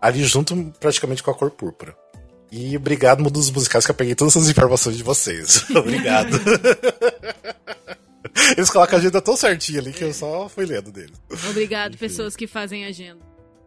[0.00, 1.96] ali junto praticamente com a Cor Púrpura.
[2.50, 5.68] E obrigado, Mundo dos Musicais, que eu peguei todas as informações de vocês.
[5.74, 6.38] obrigado.
[8.56, 11.20] Eles colocam a agenda tão certinha ali que eu só fui lendo deles.
[11.50, 11.98] Obrigado, Enfim.
[11.98, 13.20] pessoas que fazem agenda.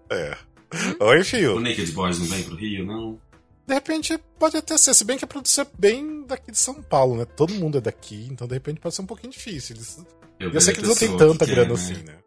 [0.10, 0.36] É.
[0.74, 0.96] Hum?
[1.00, 1.58] Oi, Fio.
[1.58, 3.20] O Naked Boys não vem pro Rio, não?
[3.67, 6.82] De repente pode até ser, se bem que a produção é bem daqui de São
[6.82, 7.26] Paulo, né?
[7.26, 9.76] Todo mundo é daqui, então de repente pode ser um pouquinho difícil.
[9.76, 10.04] Eles...
[10.39, 12.17] Eu, eu sei que eles não têm tanta grana quer, assim, né?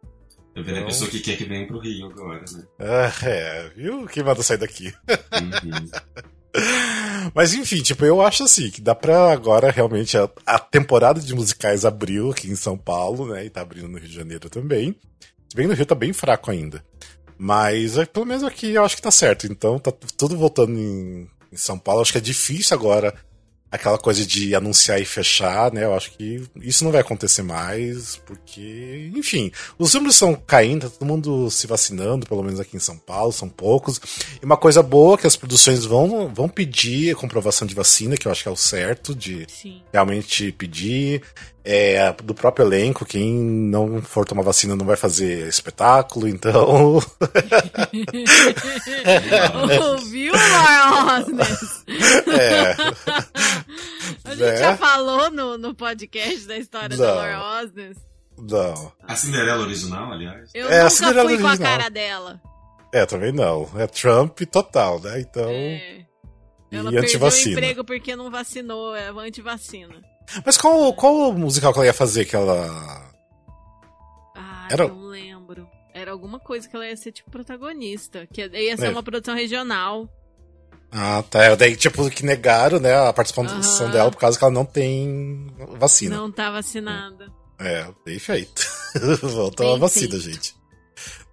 [0.55, 0.83] Eu vejo então...
[0.83, 2.63] a pessoa que quer que venha pro Rio agora, né?
[2.79, 4.05] Ah, é, viu?
[4.07, 4.87] Quem manda sair daqui?
[4.87, 5.89] Uhum.
[7.33, 11.33] Mas enfim, tipo, eu acho assim, que dá pra agora realmente a, a, temporada de
[11.33, 13.45] musicais abriu aqui em São Paulo, né?
[13.45, 14.95] E tá abrindo no Rio de Janeiro também.
[15.49, 16.83] Se bem no Rio tá bem fraco ainda.
[17.37, 19.47] Mas é, pelo menos aqui eu acho que tá certo.
[19.47, 22.01] Então tá tudo voltando em, em São Paulo.
[22.01, 23.13] Acho que é difícil agora
[23.75, 25.83] aquela coisa de anunciar e fechar, né?
[25.83, 30.97] Eu acho que isso não vai acontecer mais, porque, enfim, os números estão caindo, tá
[30.97, 33.99] todo mundo se vacinando, pelo menos aqui em São Paulo, são poucos.
[34.41, 38.17] E uma coisa boa é que as produções vão, vão pedir a comprovação de vacina,
[38.17, 39.81] que eu acho que é o certo de Sim.
[39.91, 41.21] realmente pedir
[41.65, 43.03] é, do próprio elenco.
[43.03, 46.99] Quem não for tomar vacina não vai fazer espetáculo, então.
[49.91, 51.83] Ouviu, Osnes?
[52.27, 52.75] É.
[54.23, 54.57] A gente é.
[54.57, 57.03] já falou no, no podcast da história não.
[57.03, 57.97] da Laura Osnes.
[58.37, 58.91] Não.
[59.01, 60.51] A Cinderela original, aliás.
[60.53, 61.39] Eu é, nunca fui original.
[61.39, 62.39] com a cara dela.
[62.93, 63.67] É, também não.
[63.75, 65.19] É Trump total, né?
[65.19, 65.49] Então.
[65.49, 66.05] É.
[66.71, 69.95] Ela e perdeu o emprego porque não vacinou, é antivacina.
[70.45, 73.11] Mas qual, qual musical que ela ia fazer que ela.
[74.35, 74.87] Ah, Era...
[74.87, 75.67] não lembro.
[75.93, 78.27] Era alguma coisa que ela ia ser tipo protagonista.
[78.31, 78.89] Que ia ser é.
[78.89, 80.09] uma produção regional.
[80.91, 81.55] Ah, tá.
[81.55, 83.91] Daí, tipo, que negaram, né, a participação uhum.
[83.91, 86.15] dela por causa que ela não tem vacina.
[86.15, 87.31] Não tá vacinada.
[87.59, 88.65] É, bem feito.
[89.55, 90.55] Tomar vacina, gente.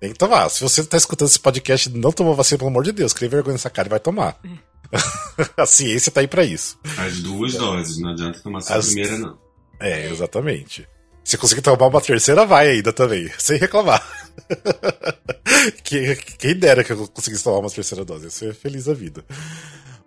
[0.00, 0.48] Tem que tomar.
[0.48, 3.28] Se você tá escutando esse podcast e não tomou vacina, pelo amor de Deus, crie
[3.28, 4.37] vergonha nessa cara e vai tomar.
[4.44, 4.71] É.
[5.57, 6.78] a ciência tá aí para isso.
[6.98, 8.85] As duas doses, não adianta tomar só As...
[8.87, 9.38] a primeira, não.
[9.81, 10.87] É, exatamente.
[11.24, 14.05] Se conseguir tomar uma terceira, vai ainda também, sem reclamar.
[16.38, 19.24] quem dera que eu conseguisse tomar uma terceira dose, eu ser feliz da vida.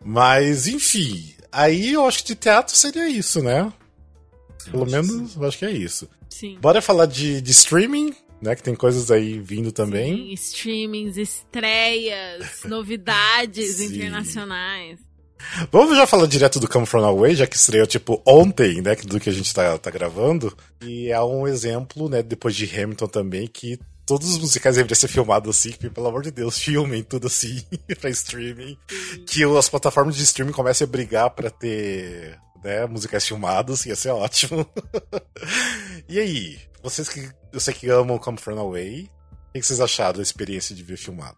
[0.04, 3.72] Mas, enfim, aí eu acho que de teatro seria isso, né?
[4.70, 6.10] Pelo menos, eu acho que é isso.
[6.30, 6.58] Sim.
[6.60, 8.56] Bora falar de, de streaming, né?
[8.56, 10.16] Que tem coisas aí vindo também.
[10.16, 13.86] Sim, streamings, estreias, novidades Sim.
[13.86, 15.00] internacionais.
[15.72, 19.20] Vamos já falar direto do Come From Away, já que estreou, tipo, ontem, né, do
[19.20, 20.56] que a gente tá, tá gravando.
[20.82, 25.08] E é um exemplo, né, depois de Hamilton também, que todos os musicais deveriam ser
[25.08, 27.64] filmados assim, que, pelo amor de Deus, filmem tudo assim
[28.00, 28.78] pra streaming.
[29.28, 34.10] Que as plataformas de streaming comecem a brigar pra ter né, musicais filmados, ia ser
[34.10, 34.66] ótimo.
[36.10, 39.10] e aí, vocês que eu sei que amam Come From Away,
[39.50, 41.38] o que vocês acharam da experiência de ver filmado?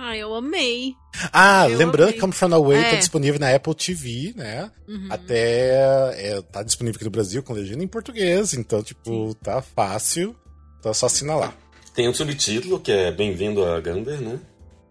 [0.00, 0.94] Ah, eu amei.
[1.32, 2.14] Ah, eu lembrando amei.
[2.14, 2.90] que Come From Away É.
[2.90, 4.70] tá disponível na Apple TV, né?
[4.86, 5.08] Uhum.
[5.10, 10.36] Até é, tá disponível aqui no Brasil com legenda em português, então, tipo, tá fácil.
[10.78, 11.52] Então é só assinar lá.
[11.94, 14.38] Tem um subtítulo que é Bem-vindo a Gander, né?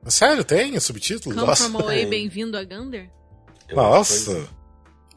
[0.08, 1.34] Sério, tem subtítulo?
[1.34, 1.70] Come Nossa.
[1.70, 2.06] From Away, É.
[2.06, 3.10] bem-vindo a Gander?
[3.62, 4.48] Eu que Nossa.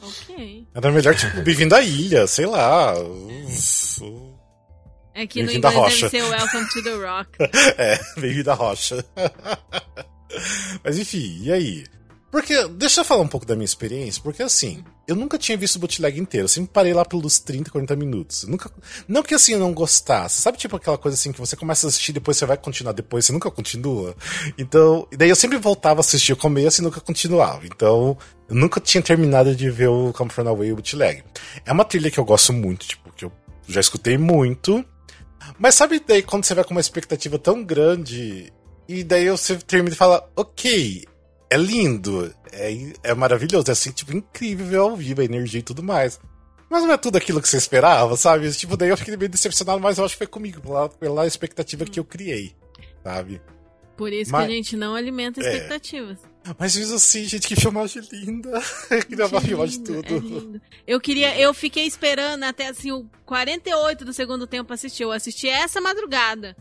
[0.00, 0.66] Ok.
[0.72, 2.94] Era melhor, tipo, bem-vindo à ilha, sei lá.
[2.98, 4.39] Uf, uf.
[5.14, 6.08] É que no Bem-vindo inglês deve rocha.
[6.08, 7.30] ser Welcome to the Rock.
[7.78, 9.04] É, bem-vindo à rocha.
[10.84, 11.84] Mas enfim, e aí?
[12.30, 15.74] Porque, deixa eu falar um pouco da minha experiência, porque assim, eu nunca tinha visto
[15.74, 18.44] o bootleg inteiro, eu sempre parei lá pelos 30, 40 minutos.
[18.44, 18.70] Eu nunca,
[19.08, 21.88] não que assim eu não gostasse, sabe tipo aquela coisa assim que você começa a
[21.88, 24.14] assistir, depois você vai continuar, depois você nunca continua?
[24.56, 27.66] Então, e daí eu sempre voltava a assistir o começo e nunca continuava.
[27.66, 28.16] Então,
[28.48, 31.24] eu nunca tinha terminado de ver o Come From Away o bootleg.
[31.66, 33.32] É uma trilha que eu gosto muito, tipo, que eu
[33.66, 34.84] já escutei muito,
[35.58, 38.52] mas sabe daí quando você vai com uma expectativa tão grande
[38.88, 41.04] e daí você termina e fala, ok,
[41.50, 45.64] é lindo, é, é maravilhoso, é assim, tipo, incrível ver ao vivo, a energia e
[45.64, 46.20] tudo mais.
[46.68, 48.50] Mas não é tudo aquilo que você esperava, sabe?
[48.52, 51.84] Tipo, daí eu fiquei meio decepcionado, mas eu acho que foi comigo, pela, pela expectativa
[51.84, 52.54] que eu criei,
[53.02, 53.40] sabe?
[53.96, 55.44] Por isso Mas- que a gente não alimenta É.
[55.52, 56.18] expectativas.
[56.58, 58.50] Mas mesmo assim, gente, que filmagem linda.
[58.90, 60.56] Eu queria uma Gente, filmagem de lindo, tudo.
[60.56, 60.60] é.
[60.86, 65.02] Eu queria, eu fiquei esperando até assim o 48 do segundo tempo assistir.
[65.02, 66.56] Eu assisti essa madrugada.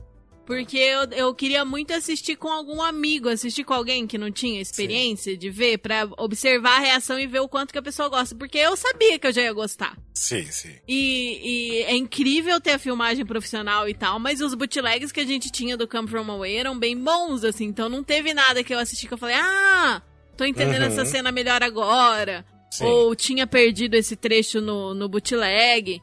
[0.49, 4.59] Porque eu, eu queria muito assistir com algum amigo, assistir com alguém que não tinha
[4.59, 8.33] experiência de ver, pra observar a reação e ver o quanto que a pessoa gosta.
[8.33, 9.95] Porque eu sabia que eu já ia gostar.
[10.11, 10.73] Sim, sim.
[10.87, 15.25] E, e é incrível ter a filmagem profissional e tal, mas os bootlegs que a
[15.25, 17.65] gente tinha do Come From Away eram bem bons, assim.
[17.65, 20.01] Então não teve nada que eu assisti que eu falei, ah,
[20.35, 20.87] tô entendendo Uhum.
[20.87, 22.43] essa cena melhor agora.
[22.71, 22.85] Sim.
[22.85, 26.01] Ou tinha perdido esse trecho no, no bootleg.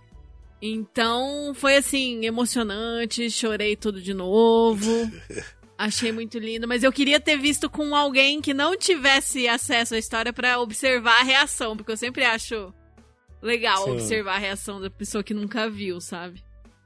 [0.61, 4.91] Então foi assim, emocionante, chorei tudo de novo.
[5.79, 9.99] Achei muito lindo, mas eu queria ter visto com alguém que não tivesse acesso à
[9.99, 12.73] história pra observar a reação, porque eu sempre acho
[13.43, 13.91] legal Sim.
[13.91, 16.43] observar a reação da pessoa que nunca viu, sabe?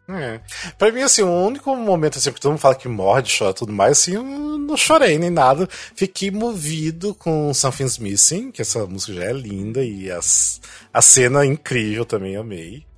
[0.08, 0.40] É.
[0.76, 3.52] Pra mim, assim, o único momento assim, que todo mundo fala que morre de chorar
[3.52, 5.68] e tudo mais, assim, eu não chorei nem nada.
[5.70, 10.60] Fiquei movido com Something's Missing, que essa música já é linda e as,
[10.92, 12.89] a cena é incrível também, amei.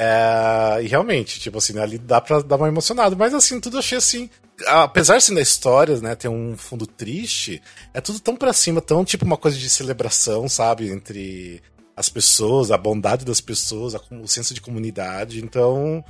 [0.00, 3.98] É, e realmente, tipo assim, ali dá pra dar uma emocionada, mas assim, tudo achei
[3.98, 4.30] assim.
[4.64, 7.60] Apesar assim da história, né, ter um fundo triste,
[7.92, 10.88] é tudo tão pra cima, tão tipo uma coisa de celebração, sabe?
[10.88, 11.60] Entre
[11.96, 15.44] as pessoas, a bondade das pessoas, o senso de comunidade.
[15.44, 16.04] Então,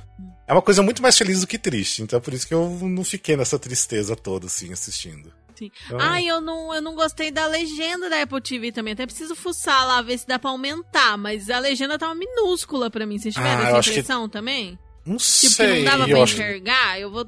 [0.47, 2.03] é uma coisa muito mais feliz do que triste.
[2.03, 5.33] Então, por isso que eu não fiquei nessa tristeza toda, assim, assistindo.
[5.59, 5.69] Sim.
[5.85, 8.93] Então, Ah, eu não, eu não gostei da legenda da Apple TV também.
[8.93, 11.17] Até preciso fuçar lá, ver se dá pra aumentar.
[11.17, 13.19] Mas a legenda tava minúscula pra mim.
[13.19, 14.79] Vocês tiveram Ah, eu essa acho que- impressão também?
[15.05, 15.67] não Tipo, sei.
[15.67, 16.99] que não dava eu pra acho, enxergar?
[16.99, 17.25] Eu vou.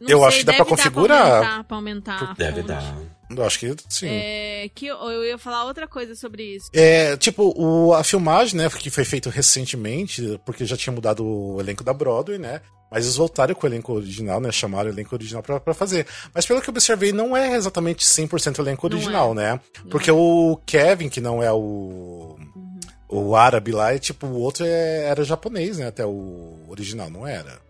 [0.00, 1.18] Não Eu sei, acho que dá pra configurar.
[1.28, 2.96] Pra aumentar, pra aumentar a Deve dar.
[3.30, 4.08] eu acho que sim.
[4.08, 6.68] É, que eu, eu ia falar outra coisa sobre isso.
[6.74, 11.60] É, tipo, o, a filmagem, né, que foi feita recentemente, porque já tinha mudado o
[11.60, 12.60] elenco da Broadway, né?
[12.92, 14.52] Mas eles voltaram com o elenco original, né?
[14.52, 16.06] Chamaram o elenco original pra, pra fazer.
[16.34, 19.34] Mas pelo que eu observei, não é exatamente 100% o elenco Não original, é.
[19.34, 19.60] né?
[19.90, 22.36] Porque o Kevin, que não é o.
[22.38, 22.80] Uhum.
[23.08, 25.86] O árabe lá, é tipo, o outro é- era japonês, né?
[25.88, 27.60] Até o original, não era?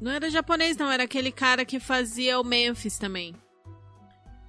[0.00, 0.90] Não era japonês, não.
[0.90, 3.34] Era aquele cara que fazia o Memphis também.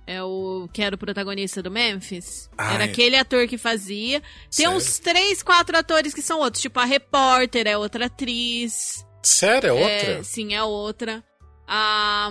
[0.05, 2.49] É o que era o protagonista do Memphis.
[2.57, 2.89] Ah, era é.
[2.89, 4.21] aquele ator que fazia.
[4.21, 4.71] Tem Sério?
[4.71, 6.61] uns três, quatro atores que são outros.
[6.61, 9.05] Tipo, a repórter é outra atriz.
[9.23, 10.09] Sério, é outra?
[10.19, 11.23] É, sim, é outra.
[11.67, 12.29] Ah,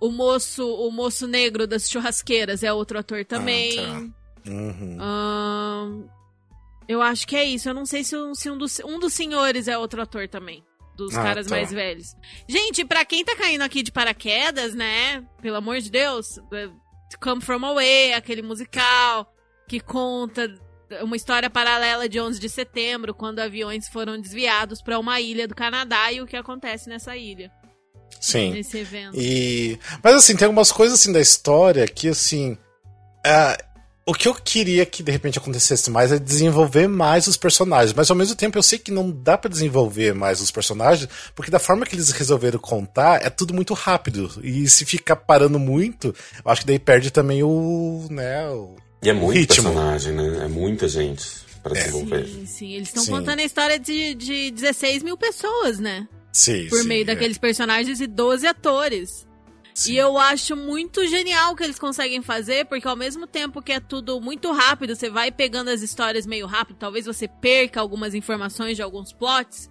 [0.00, 3.76] o moço o moço negro das churrasqueiras é outro ator também.
[3.76, 4.50] tá.
[4.50, 4.96] Uhum.
[5.00, 5.86] Ah,
[6.88, 7.68] eu acho que é isso.
[7.68, 10.64] Eu não sei se, um, se um, dos, um dos senhores é outro ator também.
[10.96, 11.54] Dos Ah, caras tá.
[11.54, 12.08] mais velhos.
[12.48, 15.24] Gente, pra quem tá caindo aqui de paraquedas, né?
[15.40, 16.68] Pelo amor de Deus, é,
[17.20, 19.32] Come From Away, aquele musical
[19.68, 20.52] que conta
[21.02, 25.54] uma história paralela de 11 de setembro, quando aviões foram desviados pra uma ilha do
[25.54, 27.50] Canadá e o que acontece nessa ilha,
[28.20, 28.52] Sim.
[28.52, 29.18] nesse evento.
[29.18, 29.78] E...
[30.02, 32.56] Mas assim, tem algumas coisas assim da história que assim.
[33.24, 33.56] ah,
[34.04, 37.94] o que eu queria que de repente acontecesse mais é desenvolver mais os personagens.
[37.94, 41.50] Mas ao mesmo tempo eu sei que não dá pra desenvolver mais os personagens, porque
[41.50, 44.40] da forma que eles resolveram contar, é tudo muito rápido.
[44.42, 48.06] E se ficar parando muito, eu acho que daí perde também o.
[48.10, 48.74] né, o...
[49.02, 49.64] E é muito ritmo.
[49.64, 50.44] personagem, né?
[50.44, 51.24] É muita gente
[51.62, 52.26] pra desenvolver.
[52.26, 52.72] Sim, sim.
[52.72, 56.06] Eles estão contando a história de, de 16 mil pessoas, né?
[56.32, 57.06] Sim, por sim, meio é.
[57.06, 59.26] daqueles personagens e 12 atores.
[59.74, 59.92] Sim.
[59.92, 63.72] E eu acho muito genial o que eles conseguem fazer, porque ao mesmo tempo que
[63.72, 68.14] é tudo muito rápido, você vai pegando as histórias meio rápido, talvez você perca algumas
[68.14, 69.70] informações de alguns plots.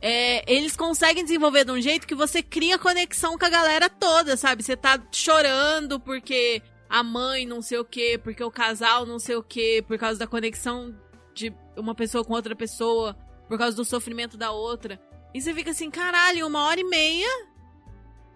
[0.00, 4.36] é, eles conseguem desenvolver de um jeito que você cria conexão com a galera toda,
[4.36, 4.62] sabe?
[4.62, 6.62] Você tá chorando porque
[6.98, 10.18] a mãe não sei o que, porque o casal não sei o que, por causa
[10.18, 10.94] da conexão
[11.34, 13.16] de uma pessoa com outra pessoa,
[13.48, 15.00] por causa do sofrimento da outra.
[15.34, 17.28] E você fica assim, caralho, uma hora e meia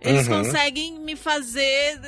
[0.00, 0.38] eles Uhum.
[0.44, 2.00] conseguem me fazer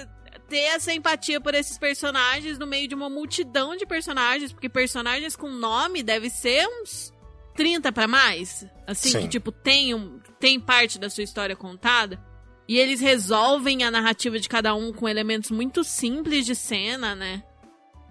[0.49, 5.37] ter essa empatia por esses personagens no meio de uma multidão de personagens, porque personagens
[5.37, 7.13] com nome deve ser uns
[7.55, 9.21] 30 pra mais, assim, Sim.
[9.23, 12.21] que tipo tem um, tem parte da sua história contada.
[12.71, 17.43] E eles resolvem a narrativa de cada um com elementos muito simples de cena, né?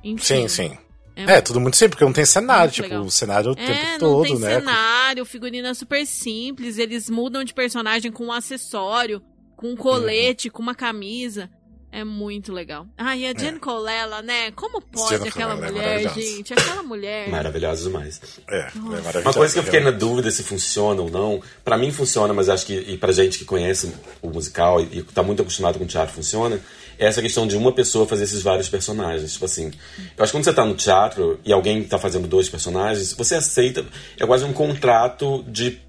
[0.03, 0.77] Sim, Enfim, sim.
[1.15, 3.03] É, É, tudo muito simples, porque não tem cenário, Muito tipo, legal.
[3.05, 4.55] o cenário o é, tempo não todo, tem né?
[4.55, 9.21] cenário, figurino é super simples, eles mudam de personagem com um acessório,
[9.55, 10.53] com um colete, Uhum.
[10.53, 11.49] com uma camisa.
[11.91, 12.85] É muito legal.
[12.97, 14.51] Ah, e a Jen Colella, né?
[14.51, 16.35] Como pode Jenna aquela Colella é mulher, maravilhosa.
[16.35, 16.53] gente?
[16.53, 17.29] Aquela mulher.
[17.29, 18.21] Maravilhoso demais.
[18.47, 19.19] É, é maravilhoso.
[19.19, 22.47] Uma coisa que eu fiquei na dúvida se funciona ou não, pra mim funciona, mas
[22.47, 25.85] acho que e pra gente que conhece o musical e, e tá muito acostumado com
[25.85, 26.61] o teatro funciona,
[26.99, 29.33] é essa questão de uma pessoa fazer esses vários personagens.
[29.33, 32.49] Tipo assim, eu acho que quando você tá no teatro e alguém tá fazendo dois
[32.49, 33.83] personagens, você aceita,
[34.19, 35.81] é quase um contrato de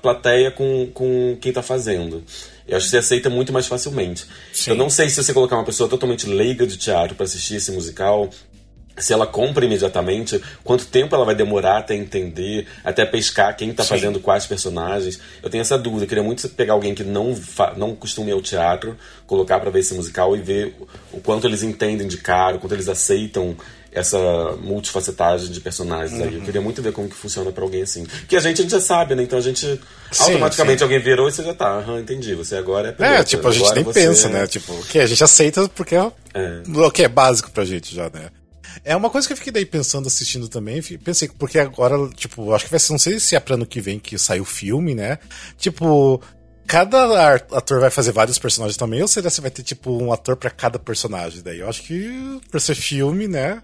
[0.00, 2.24] plateia com, com quem tá fazendo.
[2.66, 4.26] Eu acho que você aceita muito mais facilmente.
[4.52, 4.70] Sim.
[4.70, 7.70] Eu não sei se você colocar uma pessoa totalmente leiga de teatro pra assistir esse
[7.70, 8.30] musical,
[8.96, 13.82] se ela compra imediatamente, quanto tempo ela vai demorar até entender, até pescar quem tá
[13.82, 13.88] Sim.
[13.90, 15.20] fazendo quais personagens.
[15.42, 16.04] Eu tenho essa dúvida.
[16.04, 17.34] Eu queria muito pegar alguém que não,
[17.76, 18.96] não costuma ir ao teatro,
[19.26, 20.76] colocar pra ver esse musical e ver
[21.12, 23.56] o quanto eles entendem de cara, o quanto eles aceitam
[23.94, 24.18] essa
[24.60, 26.32] multifacetagem de personagens aí.
[26.34, 26.44] Eu Uhum.
[26.44, 28.04] queria muito ver como que funciona pra alguém assim.
[28.28, 29.22] Que a gente, a gente já sabe, né?
[29.22, 29.60] Então a gente
[30.10, 30.84] Sim, automaticamente sim.
[30.84, 32.34] alguém virou e você já tá, aham, entendi.
[32.34, 34.46] Você agora é É, piloto, tipo, a gente nem você pensa, é- né?
[34.46, 36.62] Tipo, o que a gente aceita porque é É.
[36.66, 38.30] o que é básico pra gente já, né?
[38.84, 40.82] É uma coisa que eu fiquei daí pensando, assistindo também.
[40.82, 43.80] Pensei, porque agora, tipo, acho que vai ser, não sei se é pra ano que
[43.80, 45.18] vem que sai o filme, né?
[45.56, 46.20] Tipo,
[46.66, 50.12] cada ator vai fazer vários personagens também, ou será que você vai ter, tipo, um
[50.12, 51.40] ator pra cada personagem?
[51.40, 53.62] Daí eu acho que, por ser filme, né?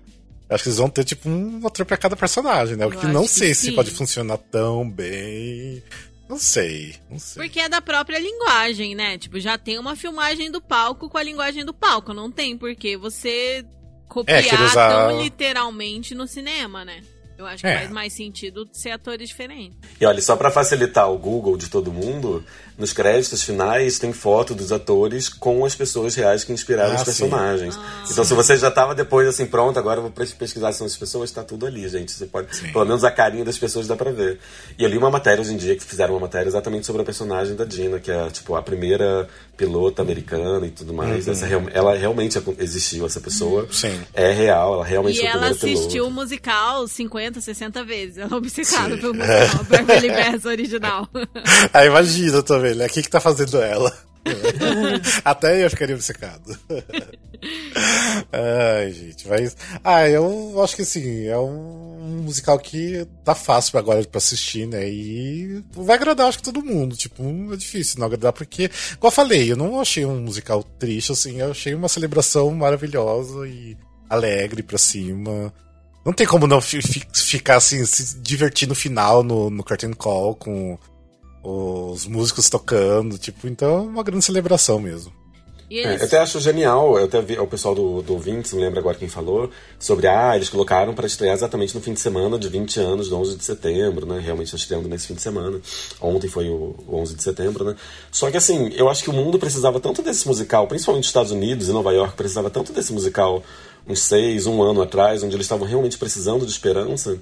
[0.51, 2.85] Acho que eles vão ter, tipo, um ator pra cada personagem, né?
[2.85, 5.83] O que não acho que sei se pode funcionar tão bem.
[6.29, 7.43] Não sei, não sei.
[7.43, 9.17] Porque é da própria linguagem, né?
[9.19, 12.13] Tipo, já tem uma filmagem do palco com a linguagem do palco.
[12.13, 13.65] Não tem porque você
[14.09, 17.03] copiar queria usar- tão literalmente no cinema, né?
[17.41, 17.79] Eu acho que É.
[17.79, 19.77] faz mais sentido ser atores diferentes.
[20.01, 22.45] E olha, só pra facilitar o Google de todo mundo,
[22.79, 27.01] nos créditos finais tem foto dos atores com as pessoas reais que inspiraram Ah, os
[27.01, 27.05] sim.
[27.07, 27.77] personagens.
[27.79, 28.05] Ah.
[28.11, 30.97] então, se você já tava depois assim, pronto, agora eu vou pes- pesquisar são as
[30.97, 32.13] pessoas, tá tudo ali, gente.
[32.13, 34.39] Você pode, pelo menos a carinha das pessoas dá pra ver.
[34.79, 37.05] E eu li uma matéria hoje em dia que fizeram uma matéria exatamente sobre a
[37.05, 41.29] personagem da Dina, que é tipo a primeira pilota americana e tudo mais.
[41.29, 43.69] Essa, real- ela realmente acon- existiu, essa pessoa.
[43.71, 44.01] Sim.
[44.15, 48.19] É real, ela realmente E foi o ela primeiro assistiu o musical 50, 60 vezes.
[48.19, 49.01] Ela é obcecada Sim.
[49.01, 49.65] pelo musical.
[49.65, 51.09] Beverly Bass original.
[51.73, 52.87] Aí imagina também, né?
[52.87, 53.93] O que que tá fazendo ela?
[55.25, 56.59] Até eu ficaria obcecado.
[58.33, 59.57] Ai, gente, mas.
[59.83, 64.89] Ah, eu acho que assim, é um musical que tá fácil agora pra assistir, né?
[64.89, 66.97] E vai agradar, acho que todo mundo.
[66.97, 71.13] Tipo, é difícil não agradar, porque, igual eu falei, eu não achei um musical triste,
[71.13, 73.77] assim, eu achei uma celebração maravilhosa e
[74.09, 75.53] alegre pra cima.
[76.05, 79.93] Não tem como não fi- fi- ficar assim, se divertir no final, no, no Curtain
[79.93, 80.79] Call, com
[81.43, 85.13] os músicos tocando, tipo, então é uma grande celebração mesmo.
[85.71, 88.61] E É, eu até acho genial, eu até vi o pessoal do, do 20, não
[88.61, 92.37] lembro agora quem falou, sobre, ah, eles colocaram para estrear exatamente no fim de semana
[92.37, 94.19] de 20 anos, do 11 de setembro, né?
[94.19, 95.61] Realmente tá estreando nesse fim de semana.
[96.01, 97.77] Ontem foi o, o 11 de setembro, né?
[98.11, 101.31] Só que assim, eu acho que o mundo precisava tanto desse musical, principalmente os Estados
[101.31, 103.41] Unidos e Nova York, precisava tanto desse musical
[103.87, 107.19] uns seis, um ano atrás, onde eles estavam realmente precisando de esperança.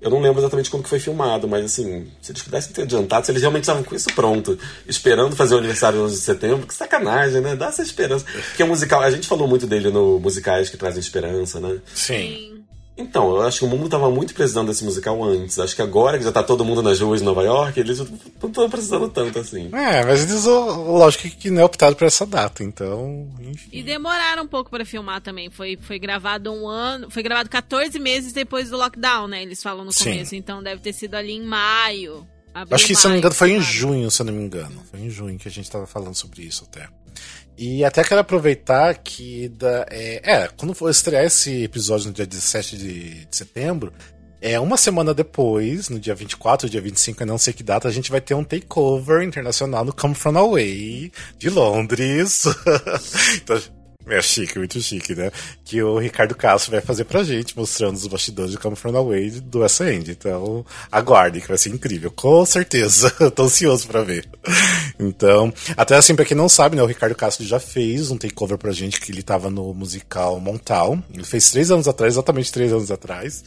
[0.00, 3.26] Eu não lembro exatamente quando que foi filmado, mas assim, se eles pudessem ter adiantado,
[3.26, 6.66] se eles realmente estavam com isso pronto, esperando fazer o aniversário do 11 de setembro,
[6.66, 7.54] que sacanagem, né?
[7.54, 8.24] Dá essa esperança.
[8.24, 11.78] Porque o musical, a gente falou muito dele no musicais que trazem esperança, né?
[11.94, 12.64] Sim.
[13.00, 15.58] Então, eu acho que o mundo tava muito precisando desse musical antes.
[15.58, 18.48] Acho que agora que já tá todo mundo nas ruas de Nova York, eles não
[18.48, 19.70] estão precisando tanto assim.
[19.72, 23.70] É, mas eles, lógico que não é optado por essa data, então, enfim.
[23.72, 25.50] E demoraram um pouco pra filmar também.
[25.50, 27.10] Foi, foi gravado um ano.
[27.10, 29.42] Foi gravado 14 meses depois do lockdown, né?
[29.42, 30.04] Eles falam no Sim.
[30.04, 30.34] começo.
[30.34, 32.26] Então deve ter sido ali em maio.
[32.52, 34.42] Acho que, se eu não me maio, engano, foi em junho, se eu não me
[34.42, 34.82] engano.
[34.90, 36.88] Foi em junho que a gente tava falando sobre isso até.
[37.56, 39.48] E até quero aproveitar que.
[39.48, 43.92] Da, é, é, quando for estrear esse episódio no dia 17 de, de setembro,
[44.40, 47.92] é uma semana depois, no dia 24, dia 25, eu não sei que data, a
[47.92, 52.44] gente vai ter um takeover internacional no Come From Away de Londres.
[53.36, 53.60] então,
[54.06, 55.30] é chique, muito chique, né?
[55.64, 59.30] Que o Ricardo Castro vai fazer pra gente, mostrando os bastidores de Come From Away
[59.30, 60.10] do End.
[60.10, 62.10] Então, aguarde, que vai ser incrível.
[62.10, 63.10] Com certeza.
[63.30, 64.26] Tô ansioso pra ver.
[65.00, 66.82] Então, até assim, pra quem não sabe, né?
[66.82, 70.98] O Ricardo Castro já fez um takeover pra gente, que ele tava no musical Montal.
[71.12, 73.44] Ele fez três anos atrás, exatamente três anos atrás.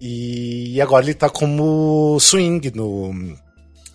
[0.00, 3.12] E agora ele tá como swing no,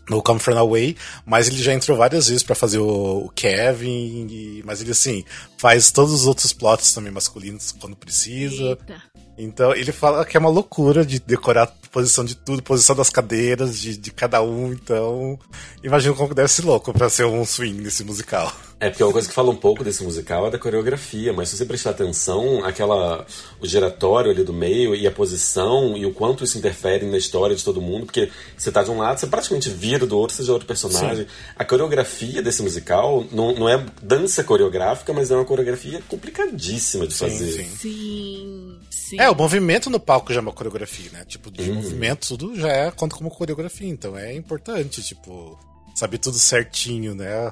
[0.10, 0.96] no Come From Away,
[1.26, 5.24] mas ele já entrou várias vezes para fazer o, o Kevin, e, mas ele assim,
[5.58, 8.64] faz todos os outros plots também masculinos quando precisa.
[8.64, 9.02] Eita.
[9.38, 13.80] Então ele fala que é uma loucura de decorar posição de tudo, posição das cadeiras
[13.80, 14.72] de, de cada um.
[14.72, 15.40] Então,
[15.84, 18.54] imagino como deve ser louco para ser um swing nesse musical.
[18.80, 21.58] É, porque uma coisa que fala um pouco desse musical é da coreografia, mas se
[21.58, 23.26] você prestar atenção, aquela
[23.60, 27.56] o giratório ali do meio e a posição e o quanto isso interfere na história
[27.56, 30.54] de todo mundo, porque você tá de um lado, você praticamente vira do outro, seja
[30.54, 31.26] outro personagem.
[31.26, 31.32] Sim.
[31.58, 37.14] A coreografia desse musical não, não é dança coreográfica, mas é uma coreografia complicadíssima de
[37.16, 37.52] sim, fazer.
[37.52, 37.70] Sim.
[37.80, 38.78] sim.
[38.92, 39.20] sim.
[39.20, 41.26] É, o movimento no palco já é uma coreografia, né?
[41.26, 41.76] Tipo, de uhum.
[41.76, 45.58] movimento, tudo já é, conta como coreografia, então é importante, tipo,
[45.96, 47.52] saber tudo certinho, né?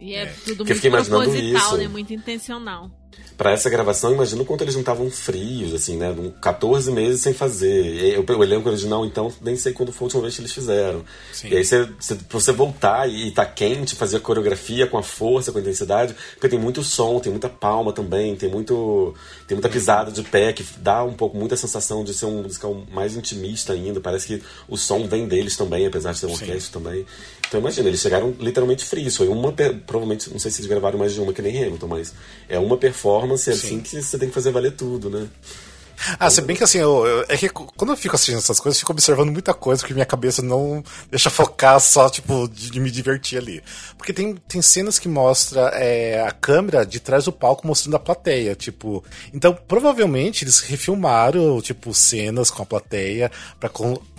[0.00, 0.34] E é, é.
[0.44, 1.88] tudo muito proposital, né?
[1.88, 2.90] Muito intencional
[3.36, 6.14] para essa gravação, imagino o quanto eles não estavam frios, assim, né?
[6.40, 8.16] 14 meses sem fazer.
[8.18, 11.04] O, o elenco original, então, nem sei quando foi a última vez que eles fizeram.
[11.32, 11.48] Sim.
[11.48, 14.98] E aí, você, você, pra você voltar e, e tá quente, fazer a coreografia com
[14.98, 19.14] a força, com a intensidade, porque tem muito som, tem muita palma também, tem muito
[19.46, 22.74] tem muita pisada de pé, que dá um pouco, muita sensação de ser um musical
[22.92, 24.00] mais intimista ainda.
[24.00, 27.04] Parece que o som vem deles também, apesar de ser um orquestra também.
[27.46, 29.16] Então, imagina, eles chegaram literalmente frios.
[29.16, 29.52] Foi uma,
[29.86, 32.14] provavelmente, não sei se eles gravaram mais de uma que nem Hamilton, mas
[32.48, 35.28] é uma performance performance, é assim que você tem que fazer valer tudo, né?
[36.18, 38.76] Ah, se bem que assim, eu, eu, é que quando eu fico assistindo essas coisas,
[38.76, 42.80] eu fico observando muita coisa porque minha cabeça não deixa focar só, tipo, de, de
[42.80, 43.62] me divertir ali.
[43.96, 48.00] Porque tem, tem cenas que mostra é, a câmera de trás do palco mostrando a
[48.00, 49.04] plateia, tipo.
[49.32, 53.30] Então, provavelmente eles refilmaram, tipo, cenas com a plateia
[53.60, 53.70] para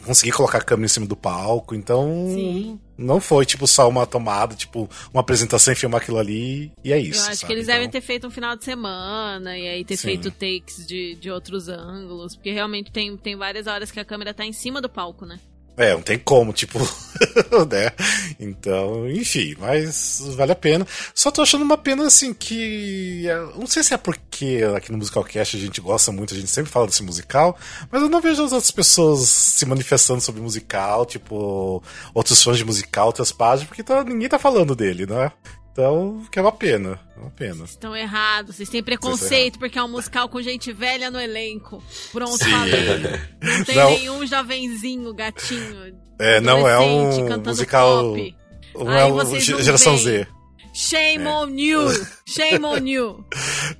[0.05, 1.75] conseguir colocar a câmera em cima do palco.
[1.75, 2.79] Então, Sim.
[2.97, 6.99] não foi tipo só uma tomada, tipo uma apresentação e filmar aquilo ali e é
[6.99, 7.19] isso.
[7.19, 7.47] Eu acho sabe?
[7.47, 7.75] que eles então...
[7.75, 10.07] devem ter feito um final de semana e aí ter Sim.
[10.07, 14.33] feito takes de, de outros ângulos, porque realmente tem, tem várias horas que a câmera
[14.33, 15.39] tá em cima do palco, né?
[15.77, 16.79] É, não tem como, tipo,
[17.69, 17.91] né?
[18.39, 20.87] Então, enfim, mas vale a pena.
[21.13, 23.27] Só tô achando uma pena, assim, que.
[23.27, 26.49] É, não sei se é porque aqui no Musicalcast a gente gosta muito, a gente
[26.49, 27.57] sempre fala desse musical,
[27.91, 32.63] mas eu não vejo as outras pessoas se manifestando sobre musical, tipo, outros fãs de
[32.63, 35.31] musical, outras páginas, porque tá, ninguém tá falando dele, né?
[35.75, 36.97] Então, que é uma pena.
[37.17, 37.55] É uma pena.
[37.55, 41.83] Vocês estão errados, vocês têm preconceito porque é um musical com gente velha no elenco.
[42.13, 42.49] Pronto, Sim.
[42.49, 43.01] falei.
[43.43, 43.89] Não tem não.
[43.89, 45.93] nenhum jovenzinho, gatinho.
[46.17, 48.13] É, não é um musical.
[48.13, 48.35] Pop.
[48.73, 50.25] Não Aí é um geração Z.
[50.73, 51.29] Shame é.
[51.29, 52.07] on you!
[52.25, 53.25] Shame on you!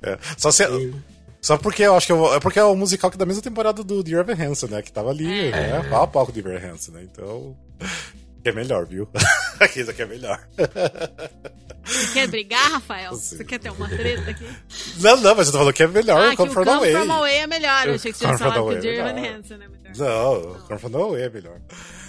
[0.02, 0.18] É.
[0.36, 0.64] Só se.
[1.40, 3.42] Só porque eu acho que eu, é porque é o musical que é da mesma
[3.42, 4.82] temporada do Dear Evan Hansen, né?
[4.82, 5.50] Que tava ali, é.
[5.50, 5.86] né?
[5.88, 7.08] Pau a pau com o Dear Evan Hansen, né?
[7.10, 7.56] Então.
[8.46, 9.08] Que é melhor, viu?
[9.58, 10.48] Aqui aqui é melhor.
[11.82, 13.12] Você quer brigar, Rafael?
[13.14, 13.38] Sim.
[13.38, 14.46] Você quer ter uma treta aqui?
[15.00, 16.92] Não, não, mas eu tô falando que é melhor ah, o Come From Away.
[16.92, 17.88] Come From Away é melhor.
[17.88, 19.96] Eu achei que você ia falar que o Dear Evan Hansen é melhor.
[19.96, 20.60] Não, não.
[20.60, 21.60] Come From Away é melhor.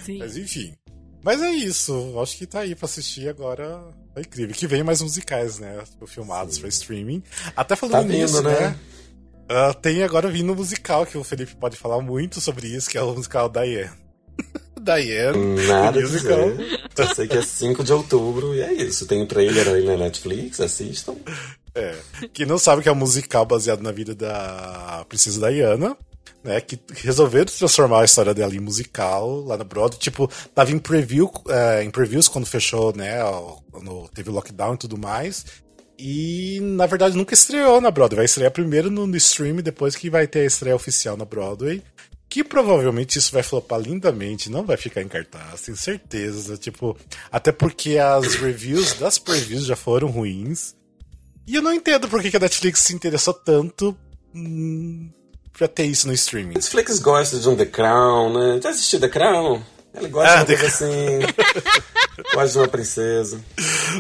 [0.04, 0.20] Sim.
[0.20, 0.76] Mas enfim.
[1.24, 2.20] Mas é isso.
[2.22, 3.82] Acho que tá aí pra assistir agora.
[4.16, 4.54] É incrível.
[4.54, 5.84] Que vem mais musicais, né?
[6.06, 6.62] Filmados Sim.
[6.62, 7.24] pra streaming.
[7.56, 8.60] Até falando tá nisso, né?
[8.60, 8.80] né?
[9.50, 12.98] Uh, tem agora vindo um musical que o Felipe pode falar muito sobre isso, que
[12.98, 13.90] é o musical Diane.
[14.80, 15.68] Diane.
[15.68, 16.40] Nada musical.
[16.98, 19.06] Eu sei que é 5 de outubro e é isso.
[19.06, 21.16] Tem um trailer aí na Netflix, assistam.
[21.76, 21.96] É.
[22.34, 25.96] Que não sabe que é um musical baseado na vida da Princesa Diana.
[26.44, 30.00] Né, que resolveram transformar a história dela em musical lá na Broadway.
[30.00, 33.20] Tipo, tava em preview, é, em previews quando fechou, né?
[33.72, 35.46] Quando teve lockdown e tudo mais.
[36.00, 38.18] E, na verdade, nunca estreou na Broadway.
[38.18, 41.82] Vai estrear primeiro no, no stream, depois que vai ter a estreia oficial na Broadway.
[42.38, 46.56] Que provavelmente isso vai flopar lindamente, não vai ficar em cartaz, tenho certeza.
[46.56, 46.96] Tipo,
[47.32, 50.76] até porque as reviews das previews já foram ruins.
[51.48, 53.98] E eu não entendo por que a Netflix se interessou tanto
[54.36, 55.10] hum,
[55.52, 56.54] pra ter isso no streaming.
[56.54, 58.62] Netflix gosta de um The Crown, né?
[58.62, 59.64] Já assistiu The Crown?
[60.00, 61.20] Ele gosta ah, de uma coisa assim.
[62.34, 63.40] Quase uma princesa.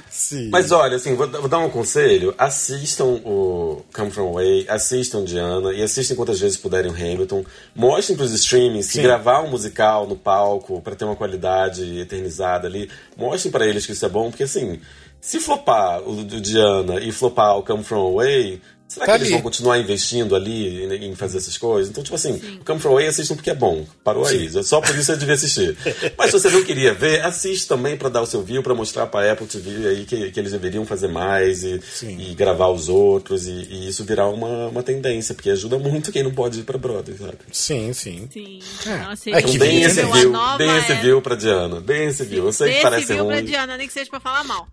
[0.09, 0.49] Sim.
[0.49, 2.33] Mas olha, assim, vou, vou, dar um conselho.
[2.37, 7.45] Assistam o Come From Away, assistam Diana e assistem quantas vezes puderem o Hamilton.
[7.75, 12.89] Mostrem pros streamings que gravar um musical no palco para ter uma qualidade eternizada ali,
[13.15, 14.79] mostrem para eles que isso é bom, porque assim,
[15.21, 19.27] se flopar o, o Diana e flopar o Come From Away, Será Tá que eles
[19.27, 19.33] ali.
[19.33, 21.89] vão continuar investindo ali em, em fazer essas coisas?
[21.89, 22.59] Então, tipo assim, Sim.
[22.65, 23.85] Come From Away assistam porque é bom.
[24.03, 24.49] Parou aí.
[24.63, 25.77] Só por isso você devia assistir.
[26.17, 29.05] Mas se você não queria ver, assiste também pra dar o seu view, pra mostrar
[29.07, 32.17] pra Apple TV aí que, que eles deveriam fazer mais e, Sim.
[32.17, 36.23] e gravar os outros e, e isso virar uma, uma tendência, porque ajuda muito quem
[36.23, 37.38] não pode ir pra Broadway, sabe?
[37.51, 38.29] Sim, sim.
[38.31, 38.59] Sim.
[38.85, 38.97] É.
[38.99, 42.23] Nossa, É que Então deem esse a view, deem esse view pra Diana, deem esse
[42.23, 42.45] view.
[42.45, 43.43] Eu sei que parece viu pra ruim.
[43.45, 44.65] Diana, nem que seja pra falar mal.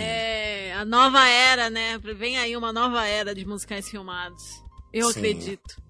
[0.00, 1.98] É, a nova era, né?
[2.16, 4.62] Vem aí uma nova era de musicais filmados.
[4.92, 5.18] Eu Sim.
[5.18, 5.82] acredito.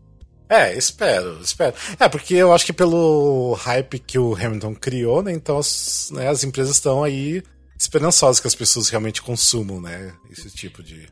[0.49, 1.74] É, espero, espero.
[1.99, 5.32] É, porque eu acho que pelo hype que o Hamilton criou, né?
[5.32, 7.43] Então as, né, as empresas estão aí
[7.78, 10.14] esperançosas que as pessoas realmente consumam, né?
[10.30, 11.09] Esse tipo de.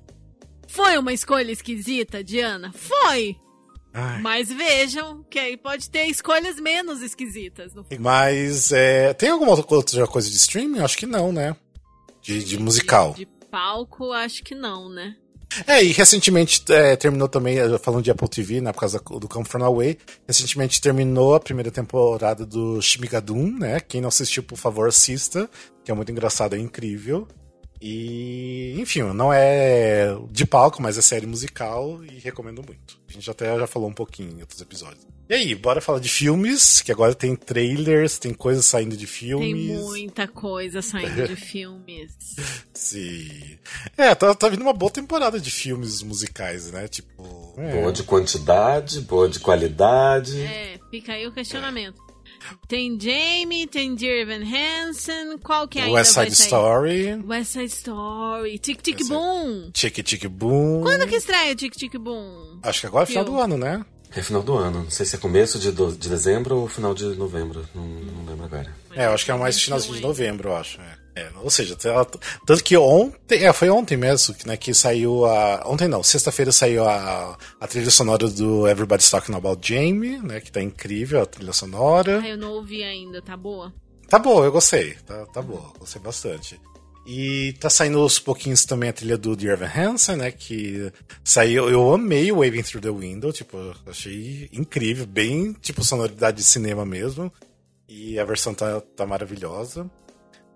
[0.68, 2.72] Foi uma escolha esquisita, Diana?
[2.72, 3.36] Foi!
[3.92, 4.20] Ai.
[4.20, 7.72] Mas vejam que aí pode ter escolhas menos esquisitas.
[7.98, 10.80] Mas é, tem alguma outra coisa de streaming?
[10.80, 11.56] Acho que não, né?
[12.30, 13.12] De, de musical.
[13.12, 15.16] De, de palco, acho que não, né?
[15.66, 19.44] É, e recentemente é, terminou também, falando de Apple TV, né, por causa do Come
[19.44, 24.88] From Away, recentemente terminou a primeira temporada do Shimigadun, né, quem não assistiu, por favor,
[24.88, 25.50] assista,
[25.84, 27.26] que é muito engraçado, é incrível.
[27.80, 32.98] E, enfim, não é de palco, mas é série musical e recomendo muito.
[33.08, 35.06] A gente até já falou um pouquinho em outros episódios.
[35.30, 39.48] E aí, bora falar de filmes, que agora tem trailers, tem coisas saindo de filmes.
[39.48, 42.12] Tem muita coisa saindo de filmes.
[42.74, 43.56] Sim.
[43.96, 46.88] É, tá, tá vindo uma boa temporada de filmes musicais, né?
[46.88, 47.54] Tipo.
[47.56, 47.80] é.
[47.80, 50.40] Boa de quantidade, boa de qualidade.
[50.42, 52.09] É, fica aí o questionamento.
[52.68, 56.46] Tem Jamie, tem Dear Evan Hansen, qual que ainda West vai Side sair?
[56.46, 59.70] Story, West Side Story, Tic Tic Boom.
[59.72, 60.80] Tic Tic Boom.
[60.82, 62.58] Quando que estreia Tic Tic Boom?
[62.62, 63.84] Acho que agora é final do ano, né?
[64.14, 64.82] É final do ano.
[64.84, 67.64] Não sei se é começo de, do- de dezembro ou final de novembro.
[67.74, 68.74] Não, não lembro agora.
[68.92, 70.08] É, eu acho que é mais finalzinho de 21 ainda.
[70.08, 70.80] novembro, eu acho.
[70.80, 70.99] É.
[71.14, 72.04] É, ou seja, tá-
[72.46, 75.62] tanto que ontem, é, foi ontem mesmo, que, né, que saiu a.
[75.66, 80.40] Ontem não, sexta-feira saiu a, a trilha sonora do Everybody's Talking About Jamie, né?
[80.40, 82.20] Que tá incrível a trilha sonora.
[82.22, 83.72] Ah, eu não ouvi ainda, tá boa?
[84.08, 84.94] Tá boa, eu gostei.
[85.06, 86.60] Tá, tá boa, gostei bastante.
[87.06, 90.30] E tá saindo aos pouquinhos também a trilha do Dear Evan Hansen, né?
[90.30, 90.92] Que
[91.24, 91.68] saiu.
[91.68, 93.56] Eu amei o Waving Through the Window, tipo,
[93.86, 97.32] achei incrível, bem tipo sonoridade de cinema mesmo.
[97.88, 99.90] E a versão tá, tá maravilhosa.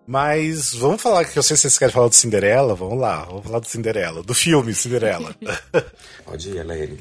[0.06, 3.44] Mas vamos falar, que eu sei se vocês querem falar do Cinderela, vamos lá, vamos
[3.44, 5.34] falar do Cinderela, do filme Cinderela.
[6.26, 6.98] Pode ir, Elaine.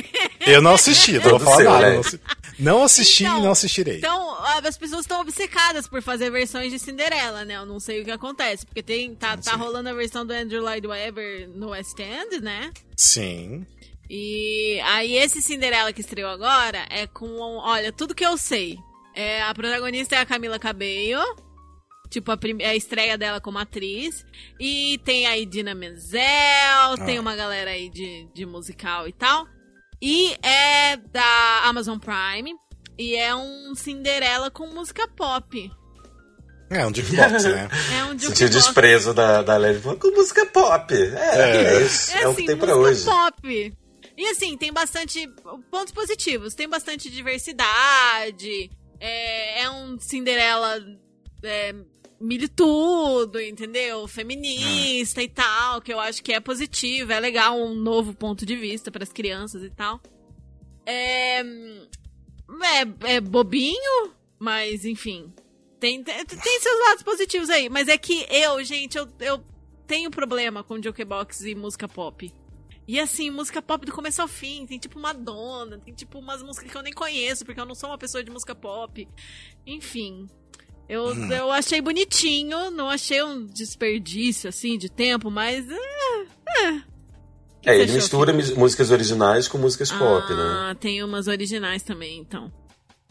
[0.46, 1.90] eu não assisti, não vou falar seu, nada.
[1.90, 1.92] né?
[1.94, 2.20] Não, assi-
[2.58, 3.98] não assisti Então, e não assistirei.
[3.98, 7.56] Então, as pessoas estão obcecadas por fazer versões de Cinderela, né?
[7.56, 10.62] Eu não sei o que acontece, porque tem, tá, tá rolando a versão do Andrew
[10.62, 12.72] Lloyd Webber no West End, né?
[12.96, 13.66] Sim.
[14.08, 18.78] E aí esse Cinderela que estreou agora é com, olha, tudo que eu sei.
[19.14, 21.24] É, a protagonista é a Camila Cabello,
[22.10, 24.24] tipo a, prim- a estreia dela como atriz.
[24.60, 26.20] E tem aí Dina Menzel,
[27.04, 29.46] tem uma galera aí de, de musical e tal.
[30.00, 32.54] E é da Amazon Prime.
[32.98, 35.70] E é um Cinderela com música pop.
[36.70, 37.68] É um jukebox, né?
[37.96, 38.50] É um Senti o jukebox.
[38.50, 40.92] desprezo da, da falando com música pop.
[40.94, 42.10] É, é, isso.
[42.12, 43.32] É, o que assim, tem pra música hoje.
[43.32, 43.76] pop.
[44.18, 45.28] E assim, tem bastante
[45.70, 46.54] pontos positivos.
[46.54, 48.70] Tem bastante diversidade.
[48.98, 50.82] É, é um Cinderela
[51.42, 51.74] é,
[52.20, 54.06] militudo, entendeu?
[54.08, 57.12] Feminista e tal, que eu acho que é positivo.
[57.12, 60.00] É legal um novo ponto de vista para as crianças e tal.
[60.84, 65.32] É, é, é bobinho, mas enfim.
[65.78, 67.68] Tem, tem, tem seus lados positivos aí.
[67.68, 69.44] Mas é que eu, gente, eu, eu
[69.86, 72.32] tenho problema com jukebox e música pop.
[72.88, 74.64] E assim, música pop do começo ao fim.
[74.64, 77.90] Tem tipo Madonna, tem tipo umas músicas que eu nem conheço, porque eu não sou
[77.90, 79.06] uma pessoa de música pop.
[79.66, 80.28] Enfim.
[80.88, 81.32] Eu, Hum.
[81.32, 85.64] eu achei bonitinho, não achei um desperdício assim de tempo, mas.
[85.68, 86.82] É, é.
[87.66, 90.42] É, ele mistura músicas originais com músicas pop, né?
[90.70, 92.52] Ah, tem umas originais também, então.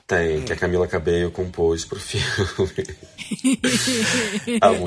[0.08, 2.26] Tem, que a Camila Cabello compôs pro filme.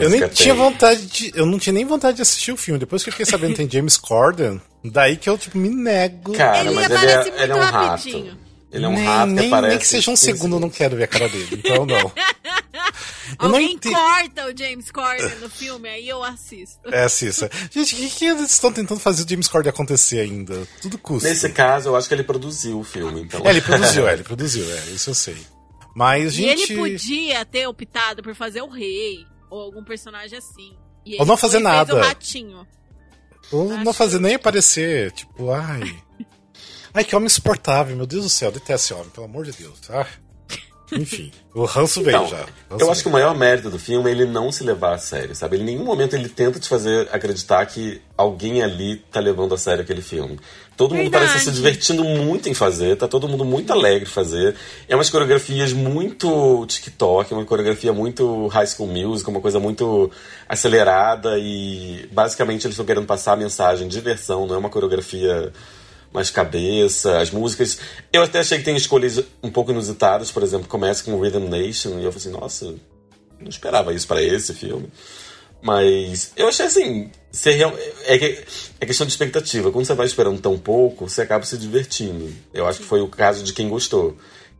[0.00, 0.28] Eu nem tem.
[0.28, 1.32] tinha vontade de.
[1.34, 2.78] Eu não tinha nem vontade de assistir o filme.
[2.78, 6.32] Depois que eu fiquei sabendo que tem James Corden, daí que eu, tipo, me nego.
[6.34, 8.47] Cara, Ele mas ele aparece é, ele é muito um rato.
[8.70, 9.68] Ele é um nem, rato que nem, aparece.
[9.70, 11.48] nem que seja um 15 segundo, eu não quero ver a cara dele.
[11.64, 12.12] Então, não.
[13.40, 16.78] Não Alguém ente- corta o James Corden no filme, aí eu assisto.
[16.92, 17.48] É, Cissa.
[17.70, 20.66] Gente, o que, que eles estão tentando fazer o James Corden acontecer ainda?
[20.80, 21.28] Tudo custa.
[21.28, 23.20] Nesse caso, eu acho que ele produziu o filme.
[23.22, 23.40] Então...
[23.44, 25.36] É, ele produziu, é, ele produziu, é, isso eu sei.
[25.94, 26.72] Mas, E gente.
[26.72, 30.76] ele podia ter optado por fazer o rei, ou algum personagem assim.
[31.04, 31.94] E Ou ele não fazer e fez nada.
[31.96, 32.66] o ratinho.
[33.52, 35.94] Ou não Acho- fazer nem aparecer, tipo, ai.
[36.92, 39.78] Ai, que homem insuportável, meu Deus do céu, detesto esse homem, pelo amor de Deus.
[39.88, 40.06] Ah.
[40.90, 42.46] Enfim, o ranço veio Então, já.
[42.70, 44.98] Ranço eu acho que o maior mérito do filme é ele não se levar a
[44.98, 45.56] sério, sabe?
[45.56, 49.58] Ele, em nenhum momento ele tenta te fazer acreditar que alguém ali tá levando a
[49.58, 50.38] sério aquele filme.
[50.76, 51.26] Todo mundo Verdade.
[51.26, 54.54] parece se divertindo muito em fazer, tá todo mundo muito alegre em fazer.
[54.88, 60.10] É umas coreografias muito TikTok, uma coreografia muito High School Music, uma coisa muito
[60.48, 65.52] acelerada e basicamente eles estão querendo passar a mensagem diversão, não é uma coreografia
[66.12, 67.78] mais cabeça, as músicas.
[68.12, 71.98] Eu até achei que tem escolhas um pouco inusitadas, por exemplo, começa com Rhythm Nation,
[71.98, 72.74] e eu falei assim, nossa,
[73.40, 74.90] não esperava isso para esse filme.
[75.60, 78.44] Mas eu achei assim, ser real- é,
[78.80, 79.72] é questão de expectativa.
[79.72, 82.32] Quando você vai esperando tão pouco, você acaba se divertindo.
[82.54, 84.16] Eu acho que foi o caso de quem gostou.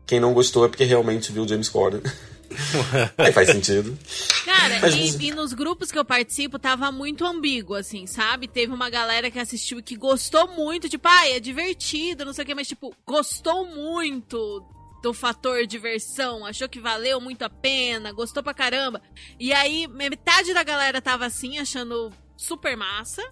[0.07, 2.03] Quem não gostou é porque realmente viu James Corden.
[3.19, 3.99] Aí faz sentido.
[4.45, 8.49] Cara, Mas e, e nos grupos que eu participo tava muito ambíguo, assim, sabe?
[8.49, 12.47] Teve uma galera que assistiu que gostou muito, tipo, ah, é divertido, não sei o
[12.47, 14.65] que, mas, tipo, gostou muito
[15.03, 19.01] do fator diversão, achou que valeu muito a pena, gostou pra caramba.
[19.39, 23.23] E aí, metade da galera tava assim, achando super massa.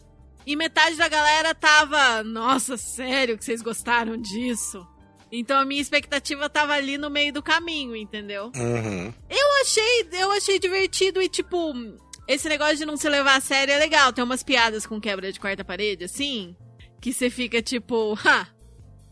[0.46, 4.86] E metade da galera tava, nossa, sério que vocês gostaram disso?
[5.30, 8.52] Então a minha expectativa tava ali no meio do caminho, entendeu?
[8.54, 9.12] Uhum.
[9.28, 11.74] Eu achei, eu achei divertido e, tipo,
[12.28, 14.12] esse negócio de não se levar a sério é legal.
[14.12, 16.56] Tem umas piadas com quebra de quarta parede, assim,
[17.00, 18.46] que você fica tipo, ha,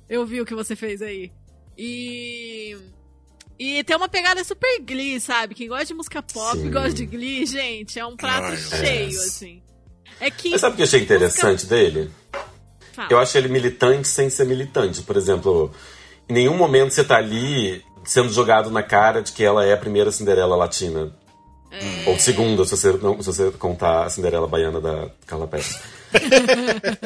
[0.09, 1.33] eu vi o que você fez aí.
[1.77, 2.77] E.
[3.57, 5.55] E tem uma pegada super glee, sabe?
[5.55, 6.71] Quem gosta de música pop Sim.
[6.73, 9.63] gosta de glee, gente, é um prato Ai, cheio, assim.
[10.21, 10.51] É que.
[10.51, 12.11] Mas sabe o que eu achei interessante dele?
[12.93, 13.09] Fala.
[13.11, 15.03] Eu acho ele militante sem ser militante.
[15.03, 15.73] Por exemplo,
[16.29, 19.79] em nenhum momento você tá ali sendo jogado na cara de que ela é a
[19.79, 21.13] primeira Cinderela latina.
[21.71, 22.09] É.
[22.09, 25.81] Ou segunda, se você, não, se você contar a Cinderela baiana da Carla Pérez.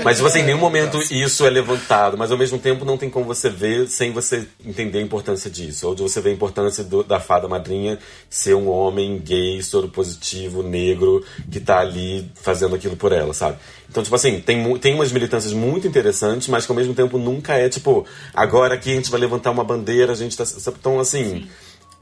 [0.04, 3.08] Mas, tipo assim, em nenhum momento isso é levantado, mas ao mesmo tempo não tem
[3.10, 5.86] como você ver sem você entender a importância disso.
[5.88, 7.98] Ou de você ver a importância do- da fada madrinha
[8.28, 13.56] ser um homem gay, soro positivo, negro, que tá ali fazendo aquilo por ela, sabe?
[13.90, 17.54] Então, tipo assim, tem, tem umas militâncias muito interessantes, mas que ao mesmo tempo nunca
[17.54, 20.44] é tipo, agora aqui a gente vai levantar uma bandeira, a gente tá.
[20.78, 21.48] Então, assim,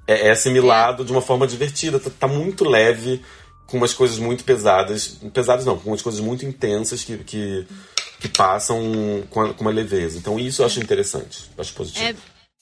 [0.07, 3.22] é, é assimilado de uma forma divertida, tá, tá muito leve,
[3.67, 5.19] com umas coisas muito pesadas.
[5.33, 7.67] Pesadas não, com umas coisas muito intensas que, que,
[8.21, 8.81] que passam
[9.31, 10.19] com, a- com uma leveza.
[10.19, 12.19] Então, isso eu acho interessante, acho positivo.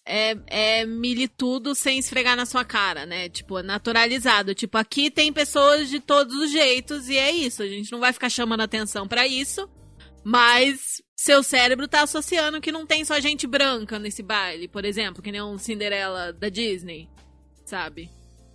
[0.06, 3.28] É, é, é militudo sem esfregar na sua cara, né?
[3.28, 4.54] Tipo, naturalizado.
[4.54, 7.62] Tipo, aqui tem pessoas de todos os jeitos e é isso.
[7.62, 9.68] A gente não vai ficar chamando atenção pra isso,
[10.22, 15.22] mas seu cérebro tá associando que não tem só gente branca nesse baile, por exemplo,
[15.22, 17.08] que nem um Cinderela da Disney,
[17.64, 18.10] sabe?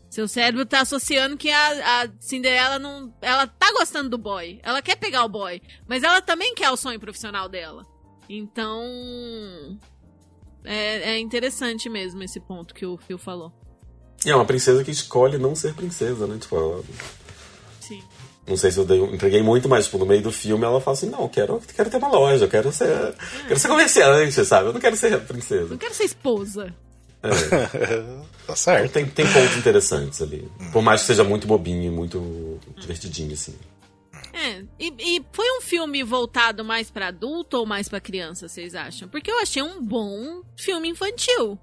[0.10, 3.14] Seu cérebro tá associando que a, a Cinderela não.
[3.22, 4.60] Ela tá gostando do boy.
[4.64, 5.62] Ela quer pegar o boy.
[5.88, 7.86] Mas ela também quer o sonho profissional dela.
[8.28, 9.78] Então.
[10.64, 13.52] É, é interessante mesmo esse ponto que o Phil falou.
[14.26, 16.38] É uma princesa que escolhe não ser princesa, né?
[16.38, 16.84] Tipo, ela-
[17.80, 18.04] Sim.
[18.46, 20.98] não sei se eu dei- entreguei muito, mas tipo, no meio do filme ela fala
[20.98, 23.16] assim, não, eu quero, quero ter uma loja, eu quero ser.
[23.48, 24.68] Quero ser comerciante, sabe?
[24.68, 25.70] Eu não quero ser princesa.
[25.70, 26.76] Não quero ser esposa.
[27.22, 27.30] É.
[28.48, 28.92] tá Então, certo.
[28.94, 30.50] tem, tem pontos interessantes ali.
[30.72, 33.56] Por mais que seja muito bobinho e muito divertidinho, assim.
[34.34, 34.64] É.
[34.80, 39.08] E, e foi um filme voltado mais pra adulto ou mais pra criança, vocês acham?
[39.10, 41.58] Porque eu achei um bom filme infantil.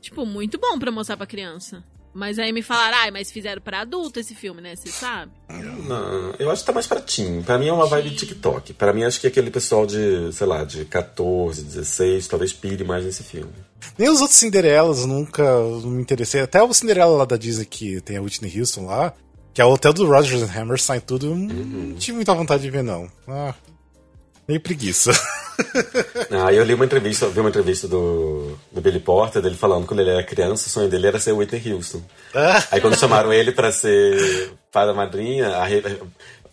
[0.00, 1.82] Tipo, muito bom pra mostrar pra criança.
[2.14, 4.76] Mas aí me falaram, ai, mas fizeram pra adulto esse filme, né?
[4.76, 5.32] Você sabe?
[5.48, 7.42] Não, eu acho que tá mais pra teen.
[7.42, 8.18] Pra mim é uma vibe Teen.
[8.18, 8.74] TikTok.
[8.74, 13.04] Pra mim acho que aquele pessoal de, sei lá, de 14, 16, talvez pire mais
[13.04, 13.52] nesse filme.
[13.98, 15.42] Nem os outros Cinderelas nunca
[15.84, 16.42] me interessei.
[16.42, 19.14] Até o Cinderela lá da Disney que tem a Whitney Houston lá,
[19.54, 22.70] que é o hotel do Rogers and Hammerstein, tudo, eu não tive muita vontade de
[22.70, 23.10] ver, não.
[23.26, 23.54] Ah,
[24.48, 25.10] meio preguiça.
[26.30, 29.88] Ah, eu li uma entrevista, vi uma entrevista do, do Billy Porter, dele falando que
[29.88, 32.02] quando ele era criança, o sonho dele era ser Whitney Houston.
[32.34, 35.66] Ah, Aí quando chamaram ele pra ser fada madrinha, a,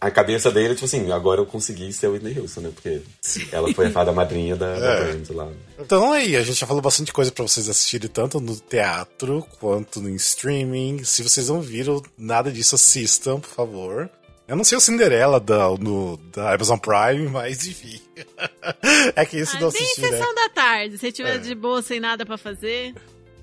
[0.08, 2.72] a cabeça dele, tipo assim, agora eu consegui ser Whitney Houston, né?
[2.76, 3.02] Porque
[3.52, 5.04] ela foi a fada madrinha da, da É.
[5.06, 5.48] Brands lá.
[5.80, 10.02] Então aí, a gente já falou bastante coisa pra vocês assistirem, tanto no teatro quanto
[10.02, 11.04] no streaming.
[11.06, 14.10] Se vocês não viram nada disso, assistam, por favor.
[14.50, 18.02] Eu não sei o Cinderela da, no, da Amazon Prime, mas enfim.
[19.16, 20.10] é que esse Ah, não bem assistir, né?
[20.10, 20.97] sessão da tarde.
[20.97, 21.38] Se tiver É.
[21.38, 22.95] de boa, sem nada pra fazer.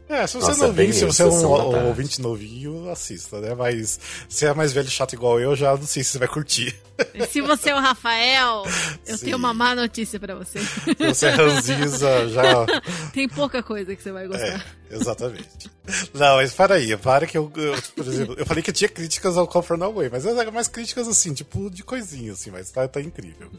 [0.08, 1.88] É, se você Nossa, não bem viu, se você é um da tarde.
[1.88, 3.56] ouvinte novinho, assista, né?
[3.56, 3.98] Mas
[4.28, 6.74] se é mais velho e chato igual eu, já não sei se você vai curtir.
[7.30, 8.62] Se você é o Rafael,
[9.06, 9.26] eu Sim.
[9.26, 10.58] tenho uma má notícia pra você.
[10.60, 12.42] Se você é ranziza, já...
[13.12, 14.66] Tem pouca coisa que você vai É, gostar.
[14.90, 15.70] exatamente.
[16.14, 18.88] Não, mas para aí, para que eu, eu, por exemplo, eu falei que eu tinha
[18.88, 22.70] críticas ao Come From Away, mas é mais críticas assim, tipo, de coisinha, assim, mas
[22.70, 23.50] tá, tá incrível.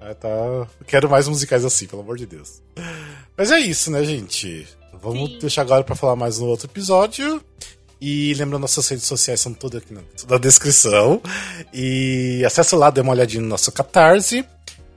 [0.00, 0.28] Ah, tá...
[0.86, 2.62] Quero mais musicais assim, pelo amor de Deus.
[3.40, 4.68] Mas é isso, né, gente?
[5.02, 5.38] Vamos Sim.
[5.38, 7.42] deixar agora pra falar mais no outro episódio.
[7.98, 11.22] E lembrando, nossas redes sociais são todas aqui na, na descrição.
[11.72, 14.44] E acessa lá, dê uma olhadinha no nosso Catarse.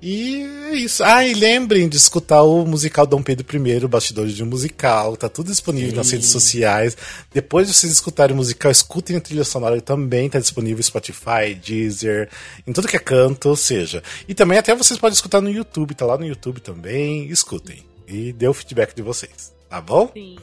[0.02, 1.06] E é isso.
[1.06, 5.16] Ah, e lembrem de escutar o musical Dom Pedro I, Bastidores de um Musical.
[5.16, 6.98] Tá tudo disponível nas redes sociais.
[7.34, 10.84] Depois de vocês escutarem o musical, escutem a trilha sonora que também tá disponível no
[10.84, 12.30] Spotify, Deezer,
[12.68, 14.04] em tudo que é canto, ou seja.
[14.28, 17.30] E também até vocês podem escutar no YouTube, tá lá no YouTube também.
[17.30, 17.93] Escutem.
[18.08, 19.54] E dê o feedback de vocês.
[19.70, 20.10] Tá bom?
[20.14, 20.38] Sim.